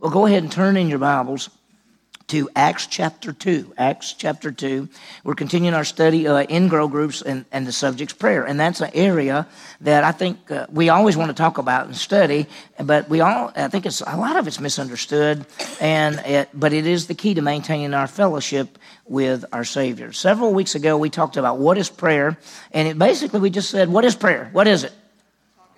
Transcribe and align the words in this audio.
Well, 0.00 0.10
go 0.10 0.24
ahead 0.24 0.42
and 0.42 0.50
turn 0.50 0.78
in 0.78 0.88
your 0.88 0.98
Bibles 0.98 1.50
to 2.28 2.48
Acts 2.56 2.86
chapter 2.86 3.34
2. 3.34 3.74
Acts 3.76 4.14
chapter 4.14 4.50
2. 4.50 4.88
We're 5.24 5.34
continuing 5.34 5.74
our 5.74 5.84
study 5.84 6.26
uh, 6.26 6.40
in 6.44 6.68
grow 6.68 6.88
groups 6.88 7.20
and, 7.20 7.44
and 7.52 7.66
the 7.66 7.72
subject's 7.72 8.14
prayer. 8.14 8.46
And 8.46 8.58
that's 8.58 8.80
an 8.80 8.92
area 8.94 9.46
that 9.82 10.02
I 10.02 10.12
think 10.12 10.50
uh, 10.50 10.68
we 10.72 10.88
always 10.88 11.18
want 11.18 11.28
to 11.28 11.34
talk 11.34 11.58
about 11.58 11.84
and 11.84 11.94
study, 11.94 12.46
but 12.82 13.10
we 13.10 13.20
all, 13.20 13.52
I 13.54 13.68
think 13.68 13.84
it's 13.84 14.00
a 14.00 14.16
lot 14.16 14.36
of 14.36 14.46
it's 14.46 14.58
misunderstood, 14.58 15.44
and 15.82 16.18
it, 16.20 16.48
but 16.54 16.72
it 16.72 16.86
is 16.86 17.06
the 17.06 17.14
key 17.14 17.34
to 17.34 17.42
maintaining 17.42 17.92
our 17.92 18.06
fellowship 18.06 18.78
with 19.04 19.44
our 19.52 19.64
Savior. 19.64 20.14
Several 20.14 20.54
weeks 20.54 20.74
ago, 20.74 20.96
we 20.96 21.10
talked 21.10 21.36
about 21.36 21.58
what 21.58 21.76
is 21.76 21.90
prayer, 21.90 22.38
and 22.72 22.88
it 22.88 22.98
basically 22.98 23.40
we 23.40 23.50
just 23.50 23.68
said, 23.68 23.90
What 23.90 24.06
is 24.06 24.16
prayer? 24.16 24.48
What 24.52 24.66
is 24.66 24.82
it? 24.84 24.94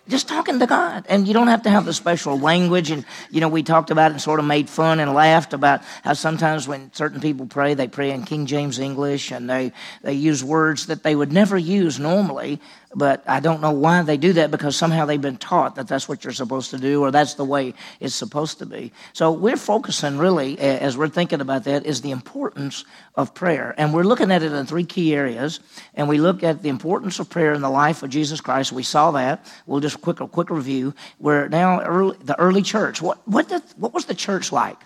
Just 0.08 0.28
talking 0.28 0.58
to 0.58 0.66
God. 0.66 1.06
And 1.08 1.28
you 1.28 1.34
don't 1.34 1.48
have 1.48 1.62
to 1.62 1.70
have 1.70 1.84
the 1.84 1.92
special 1.92 2.38
language. 2.38 2.90
And, 2.90 3.04
you 3.30 3.40
know, 3.40 3.48
we 3.48 3.62
talked 3.62 3.90
about 3.90 4.10
it 4.10 4.14
and 4.14 4.20
sort 4.20 4.40
of 4.40 4.46
made 4.46 4.68
fun 4.68 5.00
and 5.00 5.14
laughed 5.14 5.52
about 5.52 5.82
how 6.02 6.14
sometimes 6.14 6.66
when 6.66 6.92
certain 6.92 7.20
people 7.20 7.46
pray, 7.46 7.74
they 7.74 7.88
pray 7.88 8.10
in 8.10 8.24
King 8.24 8.46
James 8.46 8.78
English 8.78 9.30
and 9.30 9.48
they, 9.48 9.72
they 10.02 10.14
use 10.14 10.42
words 10.42 10.86
that 10.86 11.02
they 11.02 11.14
would 11.14 11.32
never 11.32 11.56
use 11.56 11.98
normally 11.98 12.60
but 12.94 13.22
I 13.26 13.40
don't 13.40 13.60
know 13.60 13.72
why 13.72 14.02
they 14.02 14.16
do 14.16 14.34
that 14.34 14.50
because 14.50 14.76
somehow 14.76 15.06
they've 15.06 15.20
been 15.20 15.36
taught 15.36 15.76
that 15.76 15.88
that's 15.88 16.08
what 16.08 16.24
you're 16.24 16.32
supposed 16.32 16.70
to 16.70 16.78
do 16.78 17.02
or 17.02 17.10
that's 17.10 17.34
the 17.34 17.44
way 17.44 17.74
it's 18.00 18.14
supposed 18.14 18.58
to 18.58 18.66
be. 18.66 18.92
So 19.12 19.32
we're 19.32 19.56
focusing 19.56 20.18
really, 20.18 20.58
as 20.58 20.96
we're 20.96 21.08
thinking 21.08 21.40
about 21.40 21.64
that, 21.64 21.86
is 21.86 22.02
the 22.02 22.10
importance 22.10 22.84
of 23.14 23.34
prayer. 23.34 23.74
And 23.78 23.94
we're 23.94 24.02
looking 24.02 24.30
at 24.30 24.42
it 24.42 24.52
in 24.52 24.66
three 24.66 24.84
key 24.84 25.14
areas. 25.14 25.60
And 25.94 26.08
we 26.08 26.18
look 26.18 26.42
at 26.42 26.62
the 26.62 26.68
importance 26.68 27.18
of 27.18 27.30
prayer 27.30 27.54
in 27.54 27.62
the 27.62 27.70
life 27.70 28.02
of 28.02 28.10
Jesus 28.10 28.40
Christ. 28.40 28.72
We 28.72 28.82
saw 28.82 29.10
that. 29.12 29.50
We'll 29.66 29.80
just 29.80 30.00
quick 30.00 30.20
a 30.20 30.28
quick 30.28 30.50
review. 30.50 30.94
We're 31.18 31.48
now 31.48 31.80
early, 31.82 32.16
the 32.22 32.38
early 32.38 32.62
church. 32.62 33.00
What, 33.00 33.26
what, 33.26 33.48
did, 33.48 33.62
what 33.76 33.94
was 33.94 34.04
the 34.04 34.14
church 34.14 34.52
like? 34.52 34.78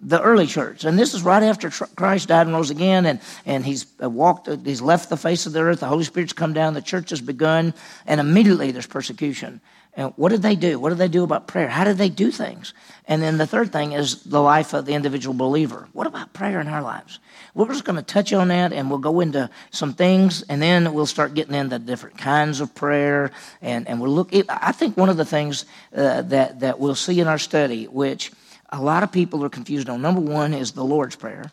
The 0.00 0.20
early 0.20 0.46
church. 0.46 0.84
And 0.84 0.98
this 0.98 1.14
is 1.14 1.22
right 1.22 1.42
after 1.42 1.70
Christ 1.70 2.28
died 2.28 2.46
and 2.46 2.56
rose 2.56 2.70
again, 2.70 3.06
and, 3.06 3.20
and 3.44 3.64
he's 3.64 3.86
uh, 4.02 4.08
walked, 4.08 4.48
uh, 4.48 4.56
he's 4.56 4.80
left 4.80 5.10
the 5.10 5.16
face 5.16 5.46
of 5.46 5.52
the 5.52 5.60
earth, 5.60 5.80
the 5.80 5.86
Holy 5.86 6.04
Spirit's 6.04 6.32
come 6.32 6.52
down, 6.52 6.74
the 6.74 6.82
church 6.82 7.10
has 7.10 7.20
begun, 7.20 7.74
and 8.06 8.20
immediately 8.20 8.70
there's 8.70 8.86
persecution. 8.86 9.60
And 9.94 10.12
what 10.16 10.28
did 10.28 10.42
they 10.42 10.54
do? 10.54 10.78
What 10.78 10.90
did 10.90 10.98
they 10.98 11.08
do 11.08 11.24
about 11.24 11.48
prayer? 11.48 11.68
How 11.68 11.82
did 11.82 11.98
they 11.98 12.08
do 12.08 12.30
things? 12.30 12.74
And 13.06 13.20
then 13.20 13.38
the 13.38 13.46
third 13.46 13.72
thing 13.72 13.92
is 13.92 14.22
the 14.22 14.40
life 14.40 14.72
of 14.72 14.86
the 14.86 14.94
individual 14.94 15.34
believer. 15.34 15.88
What 15.92 16.06
about 16.06 16.32
prayer 16.32 16.60
in 16.60 16.68
our 16.68 16.80
lives? 16.80 17.18
We're 17.54 17.66
just 17.66 17.84
going 17.84 17.96
to 17.96 18.02
touch 18.02 18.32
on 18.32 18.48
that 18.48 18.72
and 18.72 18.88
we'll 18.88 19.00
go 19.00 19.18
into 19.18 19.50
some 19.72 19.92
things 19.92 20.42
and 20.42 20.62
then 20.62 20.94
we'll 20.94 21.06
start 21.06 21.34
getting 21.34 21.54
into 21.54 21.80
different 21.80 22.18
kinds 22.18 22.60
of 22.60 22.72
prayer. 22.72 23.32
And, 23.60 23.88
and 23.88 24.00
we'll 24.00 24.12
look, 24.12 24.30
I 24.48 24.70
think 24.70 24.96
one 24.96 25.08
of 25.08 25.16
the 25.16 25.24
things 25.24 25.64
uh, 25.94 26.22
that, 26.22 26.60
that 26.60 26.78
we'll 26.78 26.94
see 26.94 27.18
in 27.18 27.26
our 27.26 27.38
study, 27.38 27.86
which 27.86 28.30
a 28.72 28.80
lot 28.80 29.02
of 29.02 29.12
people 29.12 29.44
are 29.44 29.48
confused 29.48 29.88
on. 29.88 30.02
Number 30.02 30.20
one 30.20 30.54
is 30.54 30.72
the 30.72 30.84
Lord's 30.84 31.16
Prayer. 31.16 31.52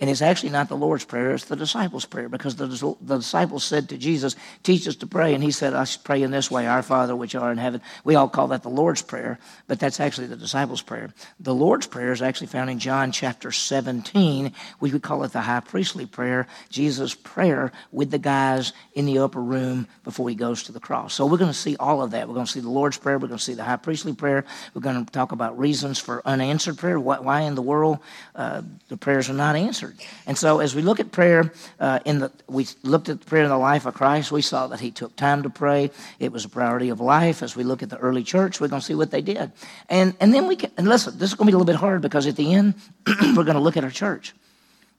And 0.00 0.10
it's 0.10 0.22
actually 0.22 0.50
not 0.50 0.68
the 0.68 0.76
Lord's 0.76 1.04
Prayer, 1.04 1.34
it's 1.34 1.44
the 1.44 1.54
disciples' 1.54 2.04
prayer 2.04 2.28
because 2.28 2.56
the, 2.56 2.66
the 3.00 3.18
disciples 3.18 3.62
said 3.62 3.88
to 3.90 3.98
Jesus, 3.98 4.34
Teach 4.64 4.88
us 4.88 4.96
to 4.96 5.06
pray. 5.06 5.34
And 5.34 5.42
he 5.42 5.52
said, 5.52 5.72
I 5.72 5.86
pray 6.02 6.22
in 6.22 6.32
this 6.32 6.50
way, 6.50 6.66
Our 6.66 6.82
Father 6.82 7.14
which 7.14 7.36
art 7.36 7.52
in 7.52 7.58
heaven. 7.58 7.80
We 8.02 8.16
all 8.16 8.28
call 8.28 8.48
that 8.48 8.64
the 8.64 8.70
Lord's 8.70 9.02
Prayer, 9.02 9.38
but 9.68 9.78
that's 9.78 10.00
actually 10.00 10.26
the 10.26 10.36
disciples' 10.36 10.82
prayer. 10.82 11.14
The 11.38 11.54
Lord's 11.54 11.86
Prayer 11.86 12.10
is 12.10 12.22
actually 12.22 12.48
found 12.48 12.70
in 12.70 12.80
John 12.80 13.12
chapter 13.12 13.52
17, 13.52 14.52
which 14.80 14.92
we 14.92 14.98
call 14.98 15.22
it 15.22 15.32
the 15.32 15.40
high 15.40 15.60
priestly 15.60 16.06
prayer, 16.06 16.48
Jesus' 16.70 17.14
prayer 17.14 17.70
with 17.92 18.10
the 18.10 18.18
guys 18.18 18.72
in 18.94 19.06
the 19.06 19.20
upper 19.20 19.42
room 19.42 19.86
before 20.02 20.28
he 20.28 20.34
goes 20.34 20.64
to 20.64 20.72
the 20.72 20.80
cross. 20.80 21.14
So 21.14 21.24
we're 21.24 21.38
going 21.38 21.52
to 21.52 21.56
see 21.56 21.76
all 21.76 22.02
of 22.02 22.10
that. 22.10 22.26
We're 22.26 22.34
going 22.34 22.46
to 22.46 22.52
see 22.52 22.60
the 22.60 22.68
Lord's 22.68 22.98
Prayer, 22.98 23.18
we're 23.18 23.28
going 23.28 23.38
to 23.38 23.44
see 23.44 23.54
the 23.54 23.62
high 23.62 23.76
priestly 23.76 24.12
prayer, 24.12 24.44
we're 24.74 24.80
going 24.80 25.04
to 25.04 25.12
talk 25.12 25.30
about 25.30 25.56
reasons 25.56 26.00
for 26.00 26.20
unanswered 26.24 26.78
prayer, 26.78 26.98
why 26.98 27.42
in 27.42 27.54
the 27.54 27.62
world 27.62 28.00
uh, 28.34 28.62
the 28.88 28.96
prayers 28.96 29.30
are 29.30 29.34
not 29.34 29.54
answered 29.54 29.83
answered. 29.84 30.06
And 30.26 30.36
so, 30.38 30.60
as 30.60 30.74
we 30.74 30.82
look 30.82 31.00
at 31.00 31.12
prayer, 31.12 31.52
uh, 31.80 32.00
in 32.04 32.20
the 32.20 32.32
we 32.48 32.66
looked 32.82 33.08
at 33.08 33.24
prayer 33.26 33.44
in 33.44 33.50
the 33.50 33.58
life 33.58 33.86
of 33.86 33.94
Christ. 33.94 34.32
We 34.32 34.42
saw 34.42 34.66
that 34.68 34.80
He 34.80 34.90
took 34.90 35.14
time 35.16 35.42
to 35.42 35.50
pray. 35.50 35.90
It 36.18 36.32
was 36.32 36.44
a 36.44 36.48
priority 36.48 36.90
of 36.90 37.00
life. 37.00 37.42
As 37.42 37.56
we 37.56 37.64
look 37.64 37.82
at 37.82 37.90
the 37.90 37.98
early 37.98 38.24
church, 38.24 38.60
we're 38.60 38.68
going 38.68 38.80
to 38.80 38.86
see 38.86 38.94
what 38.94 39.10
they 39.10 39.22
did. 39.22 39.52
And 39.88 40.14
and 40.20 40.32
then 40.32 40.46
we 40.46 40.56
can 40.56 40.70
and 40.76 40.88
listen. 40.88 41.18
This 41.18 41.30
is 41.30 41.34
going 41.34 41.46
to 41.46 41.52
be 41.52 41.54
a 41.54 41.58
little 41.58 41.72
bit 41.72 41.76
hard 41.76 42.02
because 42.02 42.26
at 42.26 42.36
the 42.36 42.52
end, 42.52 42.74
we're 43.06 43.44
going 43.44 43.54
to 43.54 43.60
look 43.60 43.76
at 43.76 43.84
our 43.84 43.90
church. 43.90 44.34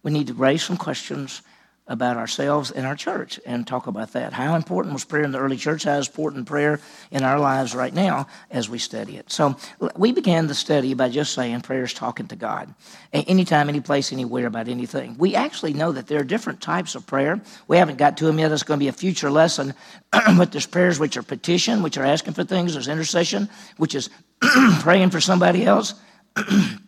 We 0.04 0.12
need 0.12 0.28
to 0.28 0.34
raise 0.34 0.64
some 0.64 0.78
questions 0.78 1.42
about 1.88 2.18
ourselves 2.18 2.72
and 2.72 2.86
our 2.86 2.96
church 2.96 3.40
and 3.46 3.68
talk 3.68 3.86
about 3.86 4.14
that. 4.14 4.34
How 4.34 4.56
important 4.56 4.94
was 4.94 5.06
prayer 5.06 5.24
in 5.24 5.32
the 5.32 5.38
early 5.38 5.58
church? 5.58 5.84
How 5.84 5.98
important 5.98 6.48
prayer 6.48 6.80
in 7.12 7.24
our 7.24 7.40
lives 7.40 7.76
right 7.76 7.94
now 7.94 8.28
as 8.50 8.68
we 8.68 8.80
study 8.80 9.18
it? 9.18 9.32
So 9.32 9.56
we 9.96 10.12
began 10.12 10.48
the 10.48 10.56
study 10.56 10.96
by 10.96 11.10
just 11.10 11.34
saying 11.34 11.62
prayer 11.62 11.84
is 11.84 11.94
talking 11.94 12.28
to 12.28 12.36
God. 12.36 12.74
Anytime, 13.14 13.70
any 13.70 13.82
place, 13.82 14.12
anywhere 14.12 14.48
about 14.48 14.68
anything. 14.68 15.16
We 15.20 15.36
actually 15.36 15.74
know 15.74 15.92
that 15.92 16.08
there 16.08 16.20
are 16.20 16.24
different 16.24 16.60
types 16.60 16.96
of 16.96 17.06
prayer. 17.06 17.40
We 17.68 17.78
haven't 17.78 17.98
got 17.98 18.18
to 18.18 18.26
them 18.26 18.40
yet. 18.40 18.52
It's 18.52 18.64
going 18.64 18.80
to 18.80 18.84
be 18.84 18.90
a 18.90 18.94
future 18.94 19.30
lesson. 19.30 19.76
but 20.12 20.52
there's 20.52 20.66
prayers 20.66 21.00
which 21.00 21.18
are 21.18 21.24
petition, 21.24 21.84
which 21.84 21.98
are 21.98 22.06
asking 22.06 22.34
for 22.34 22.44
things. 22.44 22.74
There's 22.74 22.88
intercession, 22.88 23.48
which 23.78 23.94
is 23.94 24.10
praying 24.80 25.12
for 25.12 25.22
somebody 25.22 25.66
else. 25.66 25.94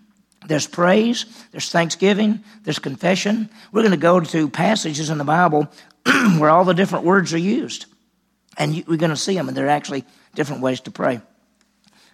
There's 0.47 0.67
praise, 0.67 1.25
there's 1.51 1.69
thanksgiving, 1.69 2.43
there's 2.63 2.79
confession. 2.79 3.49
We're 3.71 3.81
going 3.81 3.91
to 3.91 3.97
go 3.97 4.19
to 4.19 4.49
passages 4.49 5.09
in 5.09 5.17
the 5.17 5.23
Bible 5.23 5.67
where 6.37 6.49
all 6.49 6.63
the 6.63 6.73
different 6.73 7.05
words 7.05 7.33
are 7.33 7.37
used. 7.37 7.85
And 8.57 8.83
we're 8.87 8.97
going 8.97 9.11
to 9.11 9.17
see 9.17 9.35
them, 9.35 9.47
and 9.47 9.55
they're 9.55 9.69
actually 9.69 10.05
different 10.35 10.61
ways 10.61 10.79
to 10.81 10.91
pray. 10.91 11.21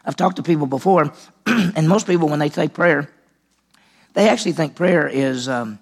I've 0.04 0.16
talked 0.16 0.38
to 0.38 0.44
people 0.44 0.68
before, 0.68 1.14
and 1.46 1.88
most 1.88 2.08
people, 2.08 2.28
when 2.28 2.40
they 2.40 2.50
say 2.50 2.68
prayer, 2.68 3.10
they 4.14 4.30
actually 4.30 4.52
think 4.54 4.76
prayer 4.76 5.08
is 5.08 5.48
um, 5.48 5.80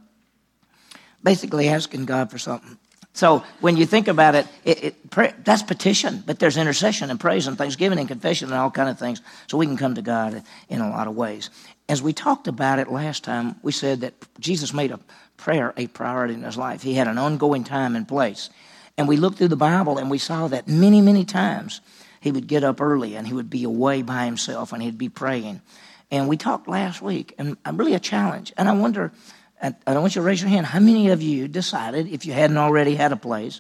basically 1.24 1.70
asking 1.70 2.06
God 2.06 2.30
for 2.30 2.38
something. 2.38 2.78
So 3.14 3.44
when 3.60 3.76
you 3.76 3.86
think 3.86 4.08
about 4.08 4.36
it, 4.36 4.48
it, 4.64 4.84
it 4.84 5.44
that's 5.44 5.64
petition, 5.64 6.24
but 6.26 6.40
there's 6.40 6.56
intercession 6.56 7.10
and 7.10 7.20
praise 7.20 7.46
and 7.48 7.58
thanksgiving 7.58 8.00
and 8.00 8.08
confession 8.08 8.50
and 8.50 8.58
all 8.58 8.72
kind 8.72 8.90
of 8.90 8.98
things. 8.98 9.22
So 9.48 9.58
we 9.58 9.66
can 9.66 9.76
come 9.76 9.96
to 9.96 10.02
God 10.02 10.44
in 10.70 10.80
a 10.80 10.90
lot 10.90 11.08
of 11.08 11.16
ways. 11.16 11.50
As 11.92 12.02
we 12.02 12.14
talked 12.14 12.48
about 12.48 12.80
it 12.80 12.90
last 12.90 13.26
time, 13.26 13.58
we 13.64 13.74
said 13.74 14.00
that 14.00 14.14
Jesus 14.40 14.74
made 14.74 14.92
a 14.92 15.00
prayer 15.36 15.74
a 15.76 15.88
priority 15.88 16.34
in 16.34 16.44
his 16.44 16.56
life. 16.56 16.82
He 16.82 16.94
had 16.94 17.10
an 17.10 17.18
ongoing 17.18 17.66
time 17.66 17.98
and 17.98 18.08
place. 18.08 18.50
And 18.98 19.10
we 19.10 19.18
looked 19.18 19.40
through 19.40 19.50
the 19.50 19.58
Bible 19.58 19.98
and 19.98 20.10
we 20.10 20.18
saw 20.18 20.48
that 20.48 20.70
many, 20.70 21.02
many 21.02 21.26
times 21.26 21.82
he 22.22 22.32
would 22.32 22.48
get 22.48 22.64
up 22.64 22.80
early 22.80 23.18
and 23.18 23.28
he 23.28 23.34
would 23.34 23.50
be 23.50 23.66
away 23.66 24.04
by 24.04 24.24
himself 24.24 24.72
and 24.72 24.82
he'd 24.82 24.98
be 24.98 25.10
praying. 25.10 25.60
And 26.10 26.30
we 26.30 26.38
talked 26.38 26.70
last 26.70 27.02
week, 27.02 27.36
and 27.38 27.58
I'm 27.66 27.76
really 27.76 27.96
a 27.96 28.00
challenge. 28.00 28.54
And 28.56 28.70
I 28.70 28.72
wonder, 28.72 29.12
I 29.62 29.74
don't 29.86 30.02
want 30.02 30.16
you 30.16 30.22
to 30.22 30.26
raise 30.26 30.42
your 30.42 30.50
hand, 30.50 30.68
how 30.68 30.80
many 30.80 31.10
of 31.10 31.22
you 31.22 31.50
decided, 31.50 32.08
if 32.08 32.26
you 32.26 32.32
hadn't 32.32 32.58
already 32.58 32.96
had 32.96 33.12
a 33.12 33.18
place, 33.18 33.60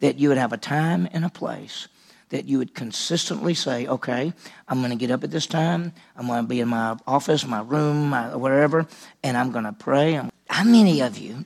that 0.00 0.18
you 0.18 0.28
would 0.28 0.36
have 0.36 0.52
a 0.52 0.58
time 0.58 1.08
and 1.14 1.24
a 1.24 1.30
place 1.30 1.88
that 2.30 2.46
you 2.46 2.58
would 2.58 2.74
consistently 2.74 3.54
say, 3.54 3.86
okay, 3.86 4.32
I'm 4.68 4.78
going 4.78 4.90
to 4.90 4.96
get 4.96 5.10
up 5.10 5.22
at 5.24 5.30
this 5.30 5.46
time. 5.46 5.92
I'm 6.16 6.26
going 6.26 6.42
to 6.42 6.48
be 6.48 6.60
in 6.60 6.68
my 6.68 6.96
office, 7.06 7.44
my 7.46 7.60
room, 7.60 8.10
my, 8.10 8.34
wherever, 8.34 8.86
and 9.22 9.36
I'm 9.36 9.52
going 9.52 9.64
to 9.64 9.72
pray. 9.72 10.20
How 10.48 10.64
many 10.64 11.00
of 11.02 11.18
you 11.18 11.44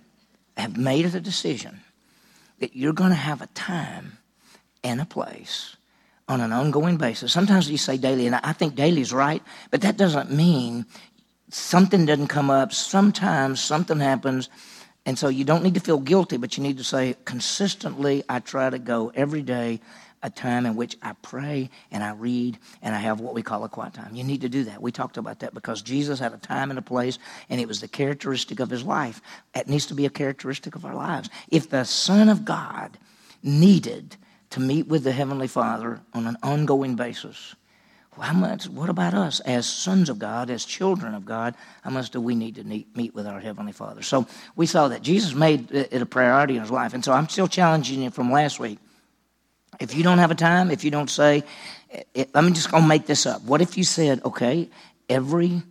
have 0.57 0.77
made 0.77 1.07
the 1.07 1.21
decision 1.21 1.81
that 2.61 2.77
you're 2.77 2.93
going 2.93 3.11
to 3.11 3.17
have 3.17 3.43
a 3.43 3.47
time 3.49 4.19
and 4.83 5.01
a 5.01 5.07
place 5.07 5.77
on 6.29 6.41
an 6.41 6.53
ongoing 6.53 6.97
basis? 6.97 7.33
Sometimes 7.33 7.71
you 7.71 7.79
say 7.79 7.97
daily, 7.97 8.27
and 8.27 8.37
I 8.37 8.53
think 8.53 8.75
daily 8.75 9.01
is 9.01 9.13
right, 9.13 9.43
but 9.71 9.81
that 9.81 9.97
doesn't 9.97 10.31
mean 10.31 10.87
something 11.49 12.05
doesn't 12.05 12.29
come 12.29 12.51
up. 12.51 12.73
Sometimes 12.73 13.61
something 13.61 14.01
happens. 14.01 14.51
And 15.07 15.19
so 15.19 15.29
you 15.29 15.45
don't 15.45 15.63
need 15.63 15.75
to 15.75 15.81
feel 15.81 15.99
guilty, 15.99 16.37
but 16.37 16.57
you 16.57 16.63
need 16.63 16.79
to 16.79 16.85
say, 16.85 17.17
consistently, 17.25 18.25
I 18.29 18.41
try 18.41 18.71
to 18.71 18.79
go 18.79 19.13
every 19.15 19.43
day 19.43 19.81
a 20.25 20.31
time 20.31 20.65
in 20.65 20.75
which 20.75 20.97
I 21.03 21.13
pray 21.21 21.71
and 21.93 22.03
I 22.03 22.13
read 22.13 22.59
and 22.83 22.95
I 22.95 22.99
have 22.99 23.21
what 23.21 23.35
we 23.35 23.43
call 23.43 23.63
a 23.63 23.69
quiet 23.69 23.93
time. 23.93 24.15
You 24.17 24.25
need 24.25 24.41
to 24.41 24.49
do 24.49 24.65
that. 24.65 24.81
We 24.81 24.91
talked 24.91 25.19
about 25.19 25.41
that 25.41 25.53
because 25.53 25.83
Jesus 25.83 26.19
had 26.19 26.33
a 26.33 26.39
time 26.39 26.71
and 26.71 26.79
a 26.79 26.83
place, 26.83 27.19
and 27.51 27.61
it 27.61 27.69
was 27.69 27.83
the 27.83 27.89
characteristic 27.89 28.59
of 28.59 28.71
his 28.71 28.83
life. 28.83 29.21
It 29.55 29.69
needs 29.69 29.87
to 29.87 29.95
be 29.95 30.07
a 30.07 30.11
characteristic 30.11 30.75
of 30.75 30.87
our 30.87 30.95
lives. 30.95 31.29
If 31.51 31.69
the 31.69 31.85
Son 31.85 32.31
of 32.31 32.45
God 32.45 32.97
needed 33.43 34.17
to 34.51 34.61
meet 34.61 34.89
with 34.89 35.05
the 35.05 35.13
Heavenly 35.13 35.47
Father 35.47 36.01
on 36.15 36.27
an 36.27 36.39
ongoing 36.43 36.97
basis, 36.97 37.55
how 38.19 38.33
much, 38.33 38.67
what 38.69 38.89
about 38.89 39.13
us 39.13 39.41
as 39.41 39.67
sons 39.67 40.09
of 40.09 40.19
God, 40.19 40.49
as 40.49 40.65
children 40.65 41.15
of 41.15 41.27
God? 41.27 41.55
How 41.83 41.91
much 41.91 42.11
do 42.11 42.21
we 42.21 42.35
need 42.35 42.55
to 42.55 42.65
meet 42.65 43.15
with 43.15 43.27
our 43.27 43.41
Heavenly 43.41 43.73
Father? 43.73 44.03
So 44.03 44.27
we 44.57 44.65
saw 44.65 44.89
that 44.89 45.03
Jesus 45.03 45.35
made 45.35 45.71
it 45.71 46.01
a 46.01 46.07
priority 46.07 46.55
in 46.55 46.63
his 46.63 46.71
life. 46.71 46.95
And 46.95 47.05
so 47.05 47.13
I'm 47.13 47.29
still 47.29 47.49
challenging 47.49 48.03
you 48.03 48.11
from 48.11 48.31
last 48.31 48.59
week 48.59 48.79
if 49.81 49.95
you 49.95 50.03
don't 50.03 50.19
have 50.19 50.31
a 50.31 50.35
time, 50.35 50.71
if 50.71 50.85
you 50.85 50.91
don't 50.91 51.11
say, 51.11 51.45
it, 52.15 52.35
let 52.35 52.45
me 52.45 52.53
just 52.53 52.71
go 52.71 52.81
make 52.81 53.07
this 53.07 53.27
up. 53.27 53.43
What 53.43 53.61
if 53.61 53.77
you 53.77 53.85
said, 53.85 54.25
okay, 54.25 54.69
every 55.09 55.63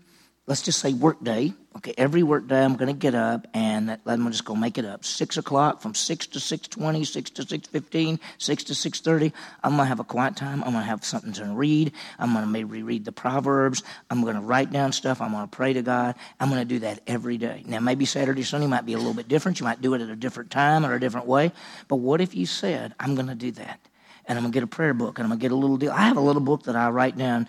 let's 0.46 0.62
just 0.62 0.80
say 0.80 0.94
work 0.94 1.24
day. 1.24 1.54
Okay, 1.76 1.94
every 1.98 2.22
work 2.22 2.48
day 2.48 2.64
I'm 2.64 2.76
going 2.76 2.94
to 2.94 3.00
get 3.00 3.16
up 3.16 3.48
and 3.54 3.98
I'm 4.06 4.32
just 4.32 4.46
going 4.46 4.58
to 4.58 4.62
make 4.62 4.78
it 4.78 4.86
up. 4.86 5.04
Six 5.04 5.38
o'clock 5.38 5.82
from 5.82 5.96
six 5.96 6.28
to 6.28 6.40
six 6.40 6.68
twenty, 6.68 7.04
six 7.04 7.32
to 7.32 7.48
six 7.48 7.68
fifteen, 7.68 8.20
six 8.38 8.64
to 8.66 8.76
six 8.76 9.00
thirty. 9.02 9.34
I'm 9.64 9.72
going 9.72 9.86
to 9.86 9.90
have 9.90 10.00
a 10.00 10.04
quiet 10.04 10.36
time. 10.36 10.64
I'm 10.64 10.74
going 10.74 10.84
to 10.84 10.90
have 10.90 11.04
something 11.04 11.34
to 11.34 11.46
read. 11.46 11.92
I'm 12.20 12.34
going 12.34 12.46
to 12.46 12.52
maybe 12.52 12.84
read 12.84 13.06
the 13.06 13.12
Proverbs. 13.12 13.82
I'm 14.12 14.22
going 14.22 14.36
to 14.36 14.42
write 14.42 14.72
down 14.72 14.92
stuff. 14.92 15.20
I'm 15.20 15.32
going 15.32 15.48
to 15.48 15.56
pray 15.56 15.74
to 15.74 15.82
God. 15.82 16.16
I'm 16.40 16.50
going 16.50 16.62
to 16.62 16.66
do 16.66 16.80
that 16.80 17.00
every 17.08 17.38
day. 17.38 17.64
Now, 17.66 17.80
maybe 17.80 18.06
Saturday, 18.06 18.44
Sunday 18.44 18.68
might 18.68 18.86
be 18.86 18.94
a 18.94 18.98
little 18.98 19.16
bit 19.16 19.28
different. 19.28 19.60
You 19.60 19.64
might 19.64 19.82
do 19.82 19.96
it 19.96 20.02
at 20.02 20.10
a 20.10 20.16
different 20.16 20.52
time 20.52 20.86
or 20.86 20.94
a 20.94 21.00
different 21.00 21.26
way. 21.26 21.52
But 21.88 21.96
what 21.96 22.22
if 22.22 22.36
you 22.36 22.46
said, 22.46 22.94
I'm 23.00 23.16
going 23.16 23.28
to 23.28 23.36
do 23.36 23.52
that? 23.54 23.80
And 24.26 24.38
I'm 24.38 24.44
going 24.44 24.52
to 24.54 24.56
get 24.56 24.64
a 24.64 24.68
prayer 24.68 24.94
book 24.94 25.20
and 25.20 25.26
I'm 25.26 25.30
going 25.30 25.40
to 25.40 25.44
get 25.44 25.52
a 25.52 25.56
little 25.56 25.78
deal. 25.78 25.92
I 25.92 26.04
have 26.08 26.18
a 26.18 26.22
little 26.22 26.42
book 26.42 26.64
that 26.64 26.76
I 26.76 26.90
write 26.90 27.18
down 27.18 27.48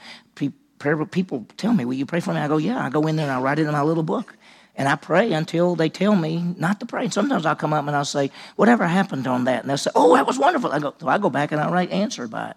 prayer, 0.85 0.97
book. 0.97 1.11
people 1.11 1.47
tell 1.57 1.73
me, 1.73 1.85
Will 1.85 1.95
you 1.95 2.07
pray 2.07 2.21
for 2.21 2.35
me? 2.35 2.41
I 2.41 2.49
go, 2.49 2.59
Yeah. 2.59 2.85
I 2.85 2.91
go 2.91 3.07
in 3.07 3.17
there 3.17 3.27
and 3.27 3.33
I 3.33 3.41
write 3.41 3.59
it 3.59 3.67
in 3.67 3.73
my 3.73 3.83
little 3.83 4.03
book. 4.03 4.37
And 4.77 4.89
I 4.89 4.97
pray 4.97 5.33
until 5.33 5.77
they 5.77 5.89
tell 5.89 6.17
me 6.17 6.43
not 6.59 6.81
to 6.81 6.87
pray. 6.87 7.05
And 7.05 7.13
sometimes 7.13 7.47
I'll 7.47 7.55
come 7.55 7.73
up 7.73 7.87
and 7.87 7.97
I'll 7.97 8.05
say, 8.05 8.31
Whatever 8.57 8.87
happened 8.87 9.27
on 9.27 9.45
that? 9.45 9.63
And 9.63 9.71
they'll 9.71 9.79
say, 9.79 9.91
Oh, 9.95 10.15
that 10.15 10.27
was 10.27 10.39
wonderful. 10.39 10.73
I 10.73 10.79
go, 10.81 10.95
so 11.01 11.09
I 11.09 11.19
go 11.19 11.31
back 11.31 11.53
and 11.53 11.61
I 11.61 11.71
write 11.71 11.91
answer 11.91 12.29
by 12.29 12.51
it. 12.51 12.57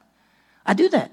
I 0.66 0.74
do 0.74 0.90
that. 0.90 1.12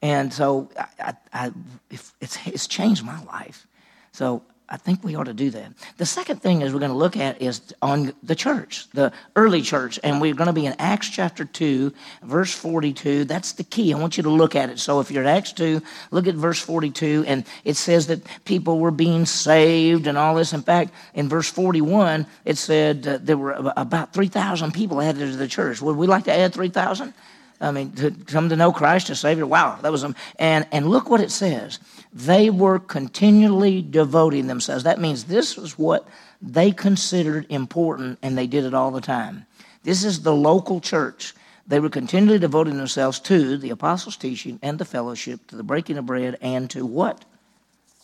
And 0.00 0.32
so 0.32 0.70
I, 0.78 0.86
I, 1.00 1.14
I 1.32 1.52
it's, 1.90 2.12
it's 2.46 2.66
changed 2.68 3.04
my 3.04 3.22
life. 3.24 3.66
So 4.12 4.42
I 4.66 4.78
think 4.78 5.04
we 5.04 5.14
ought 5.14 5.24
to 5.24 5.34
do 5.34 5.50
that. 5.50 5.72
The 5.98 6.06
second 6.06 6.40
thing 6.40 6.62
is 6.62 6.72
we're 6.72 6.78
going 6.78 6.90
to 6.90 6.96
look 6.96 7.18
at 7.18 7.40
is 7.42 7.60
on 7.82 8.14
the 8.22 8.34
church, 8.34 8.88
the 8.92 9.12
early 9.36 9.60
church, 9.60 10.00
and 10.02 10.22
we're 10.22 10.32
going 10.34 10.46
to 10.46 10.54
be 10.54 10.64
in 10.64 10.74
Acts 10.78 11.10
chapter 11.10 11.44
2, 11.44 11.92
verse 12.22 12.52
42. 12.54 13.24
That's 13.24 13.52
the 13.52 13.64
key. 13.64 13.92
I 13.92 13.98
want 13.98 14.16
you 14.16 14.22
to 14.22 14.30
look 14.30 14.56
at 14.56 14.70
it. 14.70 14.78
So 14.78 15.00
if 15.00 15.10
you're 15.10 15.22
at 15.22 15.36
Acts 15.36 15.52
2, 15.52 15.82
look 16.12 16.26
at 16.26 16.34
verse 16.34 16.58
42, 16.60 17.24
and 17.26 17.44
it 17.64 17.76
says 17.76 18.06
that 18.06 18.22
people 18.46 18.78
were 18.78 18.90
being 18.90 19.26
saved 19.26 20.06
and 20.06 20.16
all 20.16 20.34
this. 20.34 20.54
In 20.54 20.62
fact, 20.62 20.94
in 21.12 21.28
verse 21.28 21.50
41, 21.50 22.26
it 22.46 22.56
said 22.56 23.06
uh, 23.06 23.18
there 23.20 23.36
were 23.36 23.52
about 23.76 24.14
3,000 24.14 24.72
people 24.72 25.02
added 25.02 25.30
to 25.30 25.36
the 25.36 25.48
church. 25.48 25.82
Would 25.82 25.96
we 25.96 26.06
like 26.06 26.24
to 26.24 26.32
add 26.32 26.54
3,000? 26.54 27.12
I 27.60 27.70
mean, 27.70 27.92
to 27.92 28.10
come 28.10 28.48
to 28.48 28.56
know 28.56 28.72
Christ 28.72 29.10
as 29.10 29.20
Savior. 29.20 29.46
Wow, 29.46 29.78
that 29.82 29.92
was, 29.92 30.04
um, 30.04 30.14
and, 30.38 30.66
and 30.72 30.88
look 30.88 31.08
what 31.08 31.20
it 31.20 31.30
says. 31.30 31.78
They 32.12 32.50
were 32.50 32.78
continually 32.78 33.82
devoting 33.82 34.46
themselves. 34.46 34.84
That 34.84 35.00
means 35.00 35.24
this 35.24 35.56
was 35.56 35.78
what 35.78 36.06
they 36.42 36.72
considered 36.72 37.46
important 37.48 38.18
and 38.22 38.36
they 38.36 38.46
did 38.46 38.64
it 38.64 38.74
all 38.74 38.90
the 38.90 39.00
time. 39.00 39.46
This 39.82 40.04
is 40.04 40.22
the 40.22 40.34
local 40.34 40.80
church. 40.80 41.34
They 41.66 41.80
were 41.80 41.88
continually 41.88 42.38
devoting 42.38 42.76
themselves 42.76 43.18
to 43.20 43.56
the 43.56 43.70
apostles' 43.70 44.16
teaching 44.16 44.58
and 44.62 44.78
the 44.78 44.84
fellowship, 44.84 45.46
to 45.48 45.56
the 45.56 45.62
breaking 45.62 45.96
of 45.96 46.06
bread, 46.06 46.36
and 46.40 46.68
to 46.70 46.84
what? 46.84 47.24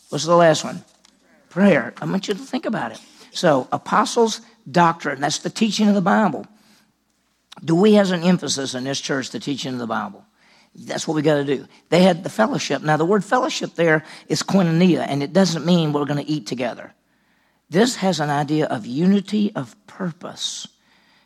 What's 0.09 0.25
the 0.25 0.35
last 0.35 0.63
one? 0.63 0.83
Prayer. 1.49 1.93
I 2.01 2.05
want 2.05 2.27
you 2.27 2.33
to 2.33 2.39
think 2.39 2.65
about 2.65 2.91
it. 2.91 2.99
So, 3.31 3.67
apostles' 3.71 4.41
doctrine, 4.69 5.21
that's 5.21 5.39
the 5.39 5.49
teaching 5.49 5.87
of 5.87 5.95
the 5.95 6.01
Bible. 6.01 6.47
Do 7.63 7.75
we 7.75 7.93
have 7.93 8.11
an 8.11 8.23
emphasis 8.23 8.73
in 8.75 8.85
this 8.85 9.01
church, 9.01 9.31
the 9.31 9.39
teaching 9.39 9.73
of 9.73 9.79
the 9.79 9.87
Bible? 9.87 10.25
That's 10.73 11.07
what 11.07 11.15
we 11.15 11.21
got 11.21 11.35
to 11.35 11.43
do. 11.43 11.67
They 11.89 12.01
had 12.03 12.23
the 12.23 12.29
fellowship. 12.29 12.81
Now, 12.81 12.97
the 12.97 13.05
word 13.05 13.25
fellowship 13.25 13.75
there 13.75 14.05
is 14.27 14.41
koinonia, 14.41 15.05
and 15.07 15.21
it 15.21 15.33
doesn't 15.33 15.65
mean 15.65 15.91
we're 15.91 16.05
going 16.05 16.23
to 16.23 16.31
eat 16.31 16.47
together. 16.47 16.93
This 17.69 17.97
has 17.97 18.19
an 18.19 18.29
idea 18.29 18.67
of 18.67 18.85
unity 18.85 19.51
of 19.55 19.75
purpose 19.87 20.67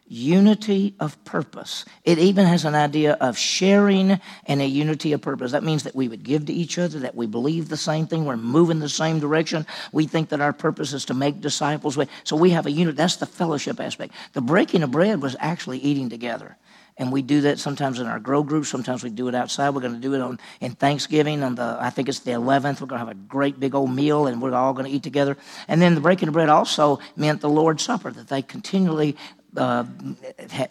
unity 0.08 0.94
of 1.00 1.24
purpose. 1.26 1.86
It 2.04 2.20
even 2.20 2.46
has 2.46 2.64
an 2.66 2.76
idea 2.76 3.14
of 3.14 3.38
sharing 3.38 4.20
and 4.46 4.62
a 4.62 4.66
unity 4.66 5.14
of 5.14 5.22
purpose. 5.22 5.52
That 5.52 5.64
means 5.64 5.84
that 5.84 5.96
we 5.96 6.08
would 6.08 6.24
give 6.24 6.46
to 6.46 6.54
each 6.54 6.78
other, 6.78 7.00
that 7.00 7.16
we 7.16 7.26
believe 7.26 7.70
the 7.70 7.78
same 7.78 8.06
thing, 8.06 8.26
we're 8.26 8.38
moving 8.38 8.80
the 8.80 8.90
same 8.90 9.20
direction. 9.20 9.66
We 9.92 10.06
think 10.06 10.30
that 10.30 10.42
our 10.42 10.54
purpose 10.54 10.94
is 10.94 11.06
to 11.06 11.14
make 11.14 11.42
disciples. 11.42 11.98
So 12.24 12.36
we 12.36 12.52
have 12.52 12.66
a 12.66 12.72
unit. 12.72 12.96
That's 12.96 13.16
the 13.16 13.26
fellowship 13.26 13.80
aspect. 13.80 14.14
The 14.34 14.42
breaking 14.42 14.84
of 14.84 14.92
bread 14.92 15.22
was 15.22 15.36
actually 15.40 15.80
eating 15.80 16.10
together. 16.10 16.58
And 16.98 17.12
we 17.12 17.22
do 17.22 17.42
that 17.42 17.60
sometimes 17.60 18.00
in 18.00 18.08
our 18.08 18.20
grow 18.20 18.42
group. 18.42 18.66
Sometimes 18.66 19.04
we 19.04 19.10
do 19.10 19.28
it 19.28 19.36
outside. 19.36 19.72
We're 19.72 19.82
going 19.82 19.96
to 19.96 20.00
do 20.00 20.14
it 20.14 20.22
on 20.22 20.40
in 20.62 20.76
Thanksgiving 20.76 21.44
on 21.44 21.56
the 21.56 21.78
I 21.80 21.90
think 21.90 22.08
it's 22.08 22.20
the 22.20 22.32
11th. 22.32 22.80
We're 22.80 22.88
going 22.88 23.02
to 23.02 23.06
have 23.06 23.10
a 23.10 23.16
great 23.16 23.60
big 23.60 23.76
old 23.76 23.94
meal, 23.94 24.28
and 24.28 24.42
we're 24.42 24.54
all 24.54 24.72
going 24.72 24.86
to 24.86 24.92
eat 24.92 25.04
together. 25.04 25.36
And 25.68 25.82
then 25.82 25.96
the 25.96 26.00
breaking 26.00 26.30
of 26.30 26.34
bread 26.34 26.48
also 26.48 27.00
meant 27.18 27.42
the 27.42 27.50
Lord's 27.50 27.84
Supper 27.84 28.12
that 28.12 28.30
they 28.30 28.42
continually 28.42 29.18
uh, 29.58 29.86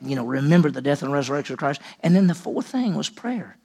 you 0.01 0.17
know, 0.17 0.25
remember 0.25 0.71
the 0.71 0.83
death 0.83 1.03
and 1.03 1.13
resurrection 1.13 1.55
of 1.55 1.59
Christ. 1.59 1.81
And 2.01 2.15
then 2.15 2.27
the 2.27 2.35
fourth 2.35 2.67
thing 2.67 2.95
was 2.95 3.09
prayer. 3.09 3.57